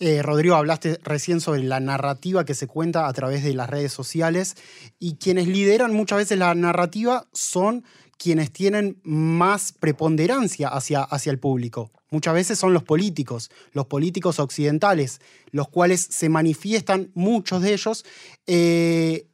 Eh, 0.00 0.22
Rodrigo, 0.22 0.56
hablaste 0.56 0.98
recién 1.04 1.40
sobre 1.40 1.62
la 1.62 1.80
narrativa 1.80 2.44
que 2.44 2.54
se 2.54 2.66
cuenta 2.66 3.06
a 3.06 3.12
través 3.12 3.44
de 3.44 3.54
las 3.54 3.68
redes 3.68 3.92
sociales 3.92 4.56
y 4.98 5.16
quienes 5.16 5.46
lideran 5.46 5.92
muchas 5.92 6.18
veces 6.18 6.38
la 6.38 6.54
narrativa 6.54 7.24
son 7.32 7.84
quienes 8.18 8.52
tienen 8.52 8.96
más 9.04 9.72
preponderancia 9.72 10.68
hacia, 10.68 11.02
hacia 11.02 11.32
el 11.32 11.38
público. 11.38 11.90
Muchas 12.12 12.34
veces 12.34 12.58
son 12.58 12.74
los 12.74 12.84
políticos, 12.84 13.50
los 13.72 13.86
políticos 13.86 14.38
occidentales, 14.38 15.20
los 15.50 15.68
cuales 15.68 16.00
se 16.00 16.28
manifiestan, 16.28 17.10
muchos 17.14 17.62
de 17.62 17.72
ellos, 17.72 18.04
eh, 18.46 19.24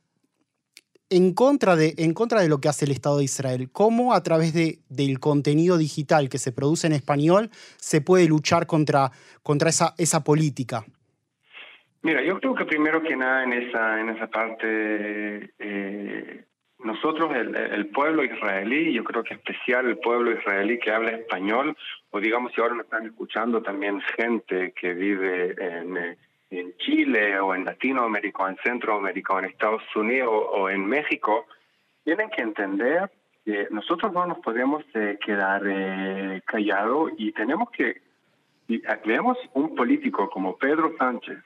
en, 1.10 1.34
contra 1.34 1.74
de, 1.74 1.94
en 1.98 2.14
contra 2.14 2.40
de 2.40 2.48
lo 2.48 2.60
que 2.60 2.68
hace 2.68 2.84
el 2.84 2.92
Estado 2.92 3.18
de 3.18 3.24
Israel. 3.24 3.68
¿Cómo 3.72 4.14
a 4.14 4.22
través 4.22 4.54
de, 4.54 4.78
del 4.88 5.18
contenido 5.18 5.76
digital 5.76 6.28
que 6.28 6.38
se 6.38 6.52
produce 6.52 6.86
en 6.86 6.92
español 6.92 7.50
se 7.78 8.00
puede 8.00 8.28
luchar 8.28 8.68
contra, 8.68 9.10
contra 9.42 9.70
esa, 9.70 9.96
esa 9.98 10.22
política? 10.22 10.84
Mira, 12.02 12.22
yo 12.24 12.38
creo 12.38 12.54
que 12.54 12.64
primero 12.64 13.02
que 13.02 13.16
nada 13.16 13.42
en 13.42 13.54
esa, 13.54 14.00
en 14.00 14.10
esa 14.10 14.28
parte 14.28 15.52
eh, 15.58 16.44
nosotros, 16.78 17.34
el, 17.34 17.86
pueblo 17.88 18.22
israelí, 18.22 18.92
yo 18.92 19.02
creo 19.02 19.24
que 19.24 19.34
especial 19.34 19.86
el 19.86 19.98
pueblo 19.98 20.30
israelí 20.30 20.78
que 20.78 20.92
habla 20.92 21.10
español, 21.10 21.76
o 22.10 22.20
digamos 22.20 22.52
si 22.52 22.60
ahora 22.60 22.74
me 22.74 22.82
están 22.82 23.04
escuchando 23.04 23.62
también 23.62 24.00
gente 24.16 24.72
que 24.72 24.94
vive 24.94 25.56
en, 25.58 26.16
en 26.50 26.76
Chile 26.78 27.38
o 27.40 27.54
en 27.54 27.64
Latinoamérica 27.64 28.44
o 28.44 28.48
en 28.48 28.56
Centroamérica 28.62 29.34
o 29.34 29.38
en 29.40 29.46
Estados 29.46 29.82
Unidos 29.96 30.30
o, 30.30 30.70
en 30.70 30.86
México, 30.86 31.46
tienen 32.04 32.30
que 32.30 32.42
entender 32.42 33.10
que 33.44 33.66
nosotros 33.70 34.12
no 34.12 34.26
nos 34.26 34.38
podemos 34.38 34.84
eh, 34.94 35.18
quedar 35.24 35.62
eh, 35.66 36.42
callados 36.46 37.10
y 37.18 37.32
tenemos 37.32 37.70
que, 37.72 38.00
y 38.68 38.80
un 39.54 39.74
político 39.74 40.30
como 40.30 40.56
Pedro 40.56 40.94
Sánchez, 40.96 41.38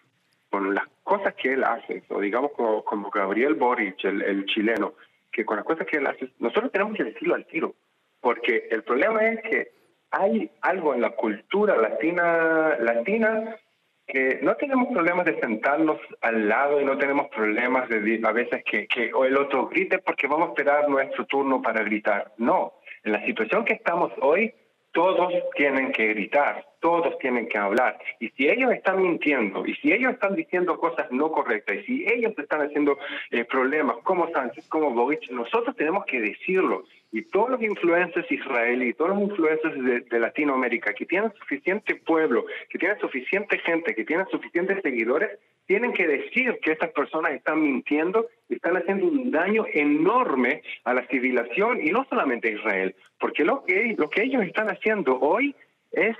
con 0.50 0.74
las 0.74 0.84
cosas 1.02 1.34
que 1.34 1.54
él 1.54 1.64
hace, 1.64 2.02
o 2.10 2.20
digamos 2.20 2.52
como, 2.52 2.84
como 2.84 3.10
Gabriel 3.10 3.54
Boric, 3.54 4.04
el, 4.04 4.20
el 4.22 4.44
chileno, 4.44 4.92
que 5.32 5.44
con 5.44 5.56
las 5.56 5.64
cosas 5.64 5.86
que 5.86 5.96
él 5.96 6.06
hace, 6.06 6.30
nosotros 6.38 6.70
tenemos 6.70 6.96
que 6.96 7.04
decirlo 7.04 7.34
al 7.34 7.46
tiro, 7.46 7.74
porque 8.20 8.68
el 8.70 8.82
problema 8.82 9.26
es 9.26 9.42
que 9.42 9.72
hay 10.10 10.50
algo 10.60 10.94
en 10.94 11.00
la 11.00 11.10
cultura 11.10 11.76
latina, 11.76 12.76
latina 12.78 13.56
que 14.06 14.40
no 14.42 14.54
tenemos 14.56 14.92
problemas 14.92 15.24
de 15.24 15.40
sentarnos 15.40 15.98
al 16.20 16.48
lado 16.48 16.80
y 16.80 16.84
no 16.84 16.98
tenemos 16.98 17.28
problemas 17.28 17.88
de 17.88 18.20
a 18.22 18.32
veces 18.32 18.62
que, 18.64 18.86
que 18.86 19.12
o 19.14 19.24
el 19.24 19.36
otro 19.36 19.68
grite 19.68 19.98
porque 19.98 20.26
vamos 20.26 20.48
a 20.48 20.50
esperar 20.50 20.88
nuestro 20.88 21.24
turno 21.26 21.62
para 21.62 21.82
gritar. 21.82 22.32
No, 22.36 22.74
en 23.04 23.12
la 23.12 23.24
situación 23.24 23.64
que 23.64 23.74
estamos 23.74 24.12
hoy, 24.20 24.52
todos 24.92 25.32
tienen 25.54 25.92
que 25.92 26.08
gritar, 26.08 26.66
todos 26.82 27.16
tienen 27.20 27.48
que 27.48 27.56
hablar. 27.56 27.98
Y 28.20 28.28
si 28.30 28.48
ellos 28.48 28.72
están 28.72 29.00
mintiendo, 29.00 29.64
y 29.64 29.74
si 29.76 29.92
ellos 29.92 30.12
están 30.12 30.34
diciendo 30.34 30.78
cosas 30.78 31.10
no 31.10 31.30
correctas, 31.32 31.76
y 31.76 31.82
si 31.84 32.04
ellos 32.06 32.34
están 32.36 32.60
haciendo 32.60 32.98
eh, 33.30 33.44
problemas 33.44 33.96
como 34.02 34.30
Sánchez, 34.32 34.66
como 34.68 34.90
Boric, 34.90 35.30
nosotros 35.30 35.74
tenemos 35.76 36.04
que 36.04 36.20
decirlo. 36.20 36.84
Y 37.12 37.22
todos 37.22 37.50
los 37.50 37.62
influencers 37.62 38.30
israelíes, 38.30 38.96
todos 38.96 39.10
los 39.10 39.22
influencers 39.22 40.08
de, 40.10 40.18
Latinoamérica 40.18 40.92
que 40.94 41.06
tienen 41.06 41.32
suficiente 41.38 41.94
pueblo, 41.96 42.44
que 42.68 42.78
tienen 42.78 42.98
suficiente 42.98 43.58
gente, 43.58 43.94
que 43.94 44.04
tienen 44.04 44.26
suficientes 44.28 44.82
seguidores, 44.82 45.30
tienen 45.66 45.92
que 45.92 46.06
decir 46.06 46.58
que 46.62 46.72
estas 46.72 46.90
personas 46.90 47.32
están 47.32 47.62
mintiendo 47.62 48.26
están 48.48 48.76
haciendo 48.76 49.06
un 49.06 49.30
daño 49.30 49.64
enorme 49.72 50.62
a 50.84 50.94
la 50.94 51.06
civilización 51.06 51.80
y 51.80 51.90
no 51.90 52.04
solamente 52.08 52.48
a 52.48 52.52
Israel, 52.52 52.94
porque 53.18 53.44
lo 53.44 53.64
que, 53.64 53.94
lo 53.96 54.10
que 54.10 54.22
ellos 54.22 54.42
están 54.44 54.68
haciendo 54.68 55.18
hoy 55.18 55.54
es 55.92 56.16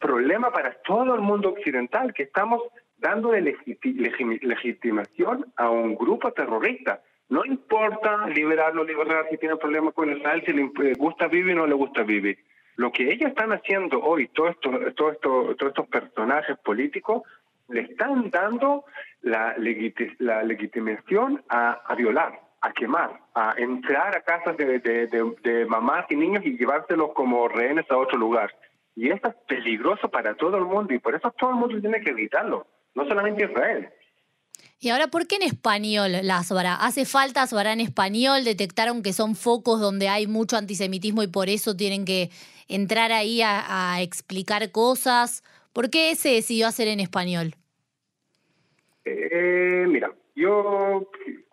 problema 0.00 0.50
para 0.50 0.72
todo 0.82 1.14
el 1.14 1.20
mundo 1.20 1.50
occidental, 1.50 2.12
que 2.14 2.24
estamos 2.24 2.62
dando 2.98 3.30
de 3.30 3.42
legiti- 3.42 4.40
legitimación 4.42 5.46
a 5.56 5.70
un 5.70 5.94
grupo 5.94 6.32
terrorista. 6.32 7.02
No 7.28 7.44
importa 7.44 8.26
liberarlo, 8.26 8.82
liberar 8.82 9.26
si 9.30 9.38
tiene 9.38 9.56
problemas 9.56 9.94
con 9.94 10.10
Israel, 10.10 10.42
si 10.44 10.52
le 10.52 10.94
gusta 10.94 11.28
vivir 11.28 11.54
o 11.54 11.60
no 11.60 11.66
le 11.66 11.74
gusta 11.74 12.02
vivir. 12.02 12.38
Lo 12.76 12.90
que 12.90 13.12
ellos 13.12 13.28
están 13.28 13.52
haciendo 13.52 14.00
hoy, 14.00 14.28
todos 14.28 14.50
estos, 14.50 14.94
todo 14.94 15.12
esto, 15.12 15.54
todos 15.56 15.70
estos 15.70 15.86
personajes 15.88 16.58
políticos, 16.58 17.22
le 17.68 17.82
están 17.82 18.30
dando 18.30 18.84
la, 19.22 19.56
legiti- 19.56 20.16
la 20.18 20.42
legitimación 20.42 21.42
a, 21.48 21.94
violar, 21.94 22.40
a 22.62 22.72
quemar, 22.72 23.20
a 23.34 23.54
entrar 23.58 24.16
a 24.16 24.22
casas 24.22 24.56
de 24.56 25.66
mamás 25.68 26.06
y 26.10 26.16
niños 26.16 26.44
y 26.44 26.56
llevárselos 26.58 27.12
como 27.12 27.46
rehenes 27.48 27.88
a 27.90 27.96
otro 27.96 28.18
lugar. 28.18 28.50
Y 28.96 29.10
esto 29.10 29.28
es 29.28 29.34
peligroso 29.48 30.08
para 30.08 30.34
todo 30.34 30.56
el 30.58 30.64
mundo 30.64 30.92
y 30.94 30.98
por 30.98 31.14
eso 31.14 31.32
todo 31.38 31.50
el 31.50 31.56
mundo 31.56 31.80
tiene 31.80 32.00
que 32.00 32.10
evitarlo, 32.10 32.66
no 32.94 33.06
solamente 33.06 33.44
Israel. 33.44 33.88
Y 34.78 34.88
ahora, 34.88 35.08
¿por 35.08 35.26
qué 35.26 35.36
en 35.36 35.42
español 35.42 36.12
la 36.22 36.38
Asbara? 36.38 36.74
¿Hace 36.74 37.04
falta 37.04 37.42
Asbara 37.42 37.72
en 37.72 37.80
español? 37.80 38.44
¿Detectaron 38.44 39.02
que 39.02 39.12
son 39.12 39.34
focos 39.34 39.78
donde 39.78 40.08
hay 40.08 40.26
mucho 40.26 40.56
antisemitismo 40.56 41.22
y 41.22 41.28
por 41.28 41.48
eso 41.48 41.76
tienen 41.76 42.04
que 42.04 42.30
entrar 42.66 43.12
ahí 43.12 43.42
a, 43.42 43.92
a 43.92 44.00
explicar 44.02 44.70
cosas? 44.70 45.44
¿Por 45.72 45.90
qué 45.90 46.14
se 46.16 46.30
decidió 46.30 46.66
hacer 46.66 46.88
en 46.88 47.00
español? 47.00 47.54
Eh, 49.04 49.84
mira, 49.88 50.12
yo 50.34 51.10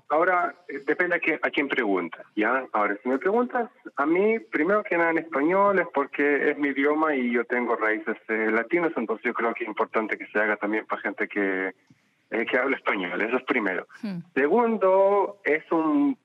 ahora 0.10 0.56
eh, 0.68 0.80
depende 0.86 1.16
a, 1.16 1.20
quién- 1.20 1.40
a 1.42 1.50
quién 1.50 1.68
pregunta, 1.68 2.24
¿ya? 2.36 2.66
Ahora, 2.74 2.98
si 3.02 3.10
me 3.10 3.18
preguntas 3.18 3.70
a 3.96 4.06
mí, 4.06 4.40
primero 4.40 4.84
que 4.84 4.98
nada 4.98 5.12
en 5.12 5.20
español 5.20 5.80
es 5.80 5.88
porque 5.94 6.50
es 6.52 6.58
mi 6.58 6.70
idioma 6.70 7.16
y 7.16 7.32
yo 7.32 7.44
tengo 7.46 7.76
raíces 7.76 8.18
eh, 8.30 8.50
latinas, 8.52 8.92
entonces 8.96 9.26
yo 9.26 9.34
creo 9.34 9.54
que 9.54 9.64
es 9.64 9.68
importante 9.70 10.18
que 10.18 10.28
se 10.28 10.40
haga 10.40 10.56
también 10.58 10.86
para 10.86 11.02
gente 11.02 11.28
que, 11.28 11.74
eh, 12.32 12.46
que 12.46 12.58
habla 12.58 12.78
español, 12.78 13.22
eso 13.22 13.38
es 13.38 13.44
primero. 13.44 13.88
Hmm. 14.02 14.20
Segundo, 14.34 15.40
es 15.44 15.64
un 15.72 16.18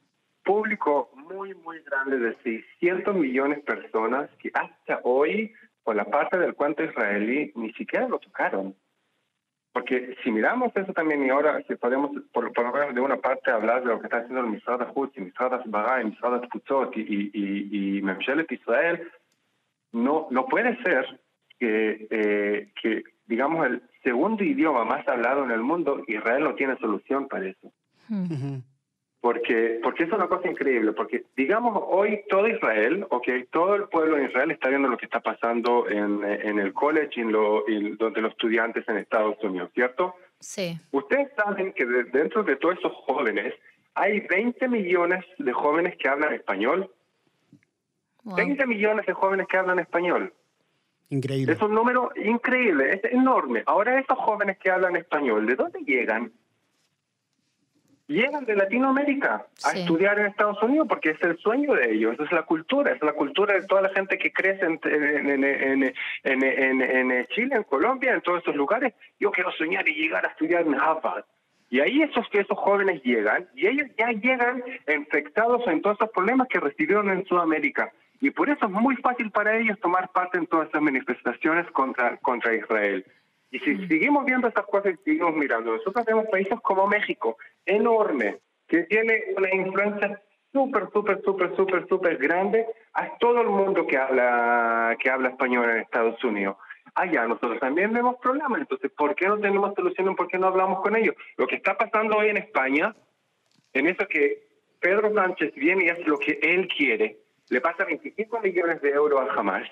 público 0.45 1.11
muy, 1.15 1.55
muy 1.55 1.81
grande 1.83 2.19
de 2.19 2.35
600 2.43 3.15
millones 3.15 3.59
de 3.59 3.63
personas 3.75 4.29
que 4.41 4.51
hasta 4.55 5.01
hoy, 5.05 5.53
por 5.85 5.95
la 5.97 6.05
parte 6.05 6.39
del 6.39 6.55
cuento 6.55 6.83
israelí, 6.83 7.53
ni 7.55 7.73
siquiera 7.75 8.09
lo 8.09 8.19
tocaron. 8.19 8.75
Porque 9.73 10.17
si 10.23 10.31
miramos 10.31 10.71
eso 10.77 10.93
también, 10.93 11.25
y 11.25 11.31
ahora 11.31 11.63
si 11.67 11.75
podemos, 11.77 12.11
por, 12.33 12.53
por 12.53 12.65
lo 12.67 12.73
menos 12.73 12.95
de 12.95 13.01
una 13.01 13.17
parte, 13.17 13.51
hablar 13.51 13.81
de 13.81 13.87
lo 13.87 14.01
que 14.01 14.07
está 14.07 14.19
haciendo 14.19 14.41
el 14.41 14.51
Misrad 14.51 14.87
Hutz, 14.95 15.17
y 15.17 15.23
Misrad 15.23 15.55
Asbara, 15.55 16.03
y 16.03 16.07
y, 16.07 17.01
y, 17.01 17.31
y, 17.33 17.99
y 17.99 18.03
Memshelet 18.03 18.53
Israel, 18.53 19.09
no, 19.93 20.27
no 20.31 20.47
puede 20.47 20.77
ser 20.83 21.21
que, 21.59 22.07
eh, 22.11 22.73
que, 22.83 23.03
digamos, 23.27 23.67
el 23.67 23.83
segundo 24.03 24.45
idioma 24.45 24.85
más 24.85 25.07
hablado 25.09 25.45
en 25.45 25.53
el 25.53 25.61
mundo, 25.61 26.03
Israel 26.07 26.45
no 26.45 26.55
tiene 26.55 26.77
solución 26.79 27.29
para 27.29 27.47
eso. 27.47 27.73
Porque, 29.23 29.79
porque 29.85 30.03
es 30.03 30.13
una 30.13 30.27
cosa 30.27 30.49
increíble, 30.51 30.93
porque 30.93 31.25
digamos 31.37 31.81
hoy 31.89 32.23
todo 32.29 32.49
Israel, 32.49 33.07
okay, 33.09 33.45
todo 33.53 33.77
el 33.77 33.85
pueblo 33.85 34.17
de 34.17 34.25
Israel 34.25 34.51
está 34.51 34.69
viendo 34.69 34.89
lo 34.89 34.97
que 34.99 35.05
está 35.07 35.21
pasando 35.21 35.89
en, 35.89 36.25
en 36.25 36.59
el 36.59 36.73
college 36.73 37.13
y, 37.15 37.21
en 37.21 37.31
lo, 37.33 37.63
y 37.69 37.93
donde 37.97 38.21
los 38.21 38.33
estudiantes 38.33 38.87
en 38.89 38.97
Estados 38.97 39.37
Unidos, 39.45 39.71
¿cierto? 39.75 40.17
Sí. 40.41 40.77
Ustedes 40.91 41.29
saben 41.37 41.73
que 41.73 41.87
de- 41.87 42.05
dentro 42.05 42.43
de 42.43 42.57
todos 42.57 42.77
esos 42.79 42.93
jóvenes 43.07 43.55
hay 43.95 44.21
20 44.21 44.67
millones 44.69 45.25
de 45.39 45.53
jóvenes 45.53 45.97
que 45.99 46.09
hablan 46.09 46.35
español, 46.35 46.91
Wow. 48.25 48.37
20 48.37 48.67
millones 48.67 49.07
de 49.07 49.13
jóvenes 49.15 49.47
que 49.49 49.57
hablan 49.57 49.79
español. 49.81 50.33
Increíble. 51.11 51.53
Es 51.55 51.61
un 51.63 51.75
número 51.75 52.11
increíble, 52.17 52.91
es 52.95 53.13
enorme. 53.13 53.63
Ahora 53.67 53.99
esos 53.99 54.17
jóvenes 54.19 54.59
que 54.59 54.71
hablan 54.71 54.95
español, 54.97 55.45
¿de 55.47 55.57
dónde 55.57 55.81
llegan? 55.81 56.33
Llegan 58.09 58.45
de 58.45 58.57
Latinoamérica 58.57 59.47
a 59.65 59.71
Sí. 59.71 59.81
estudiar 59.81 60.19
en 60.19 60.27
Estados 60.27 60.61
Unidos 60.63 60.87
porque 60.89 61.11
es 61.11 61.23
el 61.23 61.39
sueño 61.39 61.73
de 61.75 61.93
ellos, 61.93 62.17
es 62.19 62.31
la 62.33 62.43
cultura, 62.43 62.93
es 62.93 63.01
la 63.03 63.13
cultura 63.13 63.55
de 63.55 63.67
toda 63.67 63.81
la 63.83 63.89
gente 63.91 64.19
que 64.19 64.33
crece 64.33 64.65
en, 64.67 64.81
en, 64.85 65.45
en, 65.45 66.83
en- 66.83 67.27
Chile, 67.29 67.55
en 67.57 67.63
Colombia, 67.63 68.13
en 68.13 68.21
todos 68.21 68.39
estos 68.41 68.57
lugares. 68.57 68.93
Yo 69.21 69.31
quiero 69.31 69.51
soñar 69.53 69.89
y 69.89 69.95
llegar 69.95 70.27
a 70.27 70.31
estudiar 70.31 70.63
en 70.67 70.75
Harvard. 70.75 71.25
Y 71.71 71.81
ahí 71.81 72.03
esos, 72.03 72.27
esos 72.33 72.59
jóvenes 72.59 73.03
llegan 73.03 73.49
y 73.55 73.67
ellos 73.67 73.87
ya 73.97 74.09
llegan 74.11 74.63
infectados 74.95 75.67
en 75.69 75.81
todos 75.81 75.97
esos 75.97 76.11
problemas 76.11 76.49
que 76.49 76.61
recibieron 76.61 77.09
en 77.11 77.25
Sudamérica. 77.25 77.93
Y 78.21 78.31
por 78.31 78.51
eso 78.51 78.67
es 78.67 78.71
muy 78.71 78.97
fácil 78.97 79.31
para 79.31 79.57
ellos 79.57 79.79
tomar 79.81 80.11
parte 80.13 80.39
en 80.39 80.47
todas 80.47 80.69
esas 80.69 80.83
manifestaciones 80.83 81.67
contra, 81.71 82.19
contra 82.19 82.55
Israel. 82.55 83.05
Y 83.53 83.59
si 83.59 83.87
seguimos 83.87 84.25
viendo 84.25 84.49
estas 84.49 84.65
cosas 84.65 84.95
y 84.95 85.05
seguimos 85.05 85.37
mirando, 85.37 85.77
nosotros 85.77 86.07
vemos 86.07 86.25
países 86.29 86.59
como 86.63 86.87
México, 86.87 87.37
enorme, 87.67 88.39
que 88.67 88.85
tiene 88.85 89.25
una 89.37 89.55
influencia 89.55 90.23
súper, 90.51 90.89
súper, 90.91 91.23
súper, 91.23 91.55
súper, 91.55 91.87
súper 91.87 92.17
grande 92.17 92.67
a 92.95 93.19
todo 93.19 93.43
el 93.43 93.49
mundo 93.49 93.87
que 93.87 93.99
habla, 93.99 94.97
que 94.99 95.11
habla 95.11 95.29
español 95.29 95.69
en 95.69 95.81
Estados 95.81 96.25
Unidos. 96.25 96.57
Allá 96.95 97.27
nosotros 97.27 97.61
también 97.61 97.93
vemos 97.93 98.17
problemas, 98.23 98.59
entonces, 98.59 98.91
¿por 98.91 99.15
qué 99.15 99.29
no 99.29 99.39
tenemos 99.39 99.75
soluciones? 99.75 100.17
¿Por 100.17 100.29
qué 100.29 100.39
no 100.39 100.47
hablamos 100.47 100.81
con 100.81 100.97
ellos? 100.97 101.15
Lo 101.37 101.47
que 101.47 101.57
está 101.57 101.77
pasando 101.77 102.17
hoy 102.17 102.29
en 102.29 102.39
España, 102.39 102.97
en 103.75 103.87
eso 103.87 104.09
que 104.09 104.47
Pedro 104.81 105.13
Sánchez 105.15 105.55
viene 105.57 105.85
y 105.85 105.89
hace 105.91 106.05
lo 106.05 106.19
que 106.19 106.39
él 106.43 106.69
quiere, 106.69 107.19
le 107.51 107.61
pasa 107.61 107.85
25 107.85 108.41
millones 108.41 108.81
de 108.81 108.91
euros 108.93 109.21
a 109.21 109.39
Hamas, 109.39 109.69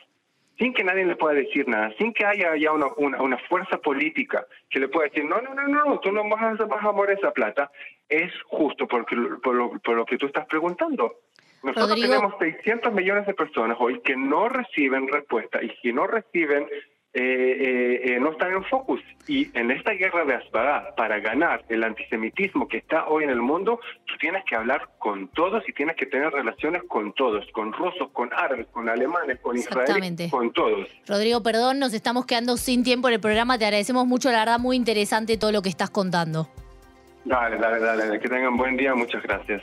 sin 0.61 0.75
que 0.75 0.85
nadie 0.85 1.07
le 1.07 1.17
pueda 1.17 1.35
decir 1.35 1.67
nada, 1.67 1.91
sin 1.97 2.13
que 2.13 2.27
haya 2.27 2.55
ya 2.55 2.71
una, 2.73 2.89
una, 2.99 3.23
una 3.23 3.39
fuerza 3.49 3.79
política 3.79 4.47
que 4.69 4.79
le 4.79 4.89
pueda 4.89 5.09
decir, 5.09 5.25
no, 5.25 5.41
no, 5.41 5.55
no, 5.55 5.67
no, 5.67 5.99
tú 6.01 6.13
no 6.13 6.29
vas 6.29 6.61
a, 6.61 6.65
vas 6.67 6.85
a 6.85 6.93
mover 6.93 7.19
esa 7.19 7.33
plata, 7.33 7.71
es 8.09 8.31
justo 8.45 8.87
porque, 8.87 9.17
por, 9.43 9.55
lo, 9.55 9.79
por 9.79 9.97
lo 9.97 10.05
que 10.05 10.19
tú 10.19 10.27
estás 10.27 10.47
preguntando. 10.47 11.15
Nosotros 11.63 11.89
Rodrigo. 11.89 12.09
tenemos 12.09 12.35
600 12.39 12.93
millones 12.93 13.27
de 13.27 13.35
personas 13.35 13.77
hoy 13.81 14.01
que 14.01 14.17
no 14.17 14.51
reciben 14.51 15.09
respuesta 15.09 15.63
y 15.63 15.71
que 15.83 15.93
no 15.95 16.07
reciben, 16.07 16.69
eh, 17.13 17.23
eh, 17.23 18.01
eh, 18.05 18.21
no 18.21 18.31
están 18.31 18.53
en 18.53 18.65
focus. 18.65 19.01
Y 19.27 19.51
en 19.59 19.73
esta 19.73 19.93
guerra 19.93 20.25
de 20.25 20.35
Asbara, 20.35 20.95
para 20.95 21.19
ganar 21.19 21.65
el 21.69 21.83
antisemitismo 21.83 22.69
que 22.69 22.77
está 22.77 23.09
hoy 23.09 23.25
en 23.25 23.31
el 23.31 23.41
mundo, 23.41 23.81
tú 24.07 24.15
tienes 24.21 24.45
que 24.45 24.55
hablar 24.55 24.89
con 24.99 25.27
todos 25.29 25.69
y 25.69 25.73
tienes 25.73 25.97
que 25.97 26.07
tener 26.07 26.31
relaciones 26.31 26.83
con 26.85 27.13
todos, 27.15 27.45
con 27.53 27.73
rusos, 27.73 28.11
con 28.13 28.33
árabes, 28.33 28.69
con 28.69 28.89
alemanes, 28.89 29.41
con 29.41 29.57
israelíes, 29.57 30.31
con 30.31 30.53
todos. 30.53 30.89
Rodrigo, 31.09 31.43
perdón, 31.43 31.81
nos 31.81 31.95
estamos 31.95 32.27
quedando 32.27 32.57
sin 32.57 32.85
tiempo 32.85 33.09
en 33.09 33.15
el 33.15 33.21
programa. 33.21 33.59
Te 33.59 33.65
agradecemos 33.65 34.07
mucho, 34.07 34.31
la 34.31 34.39
verdad, 34.41 34.61
muy 34.61 34.77
interesante 34.77 35.37
todo 35.37 35.51
lo 35.51 35.63
que 35.63 35.69
estás 35.69 35.91
contando. 35.91 36.49
Dale, 37.25 37.59
dale, 37.59 37.81
dale, 37.81 38.21
que 38.21 38.29
tengan 38.29 38.57
buen 38.57 38.77
día, 38.77 38.95
muchas 38.95 39.23
gracias. 39.23 39.59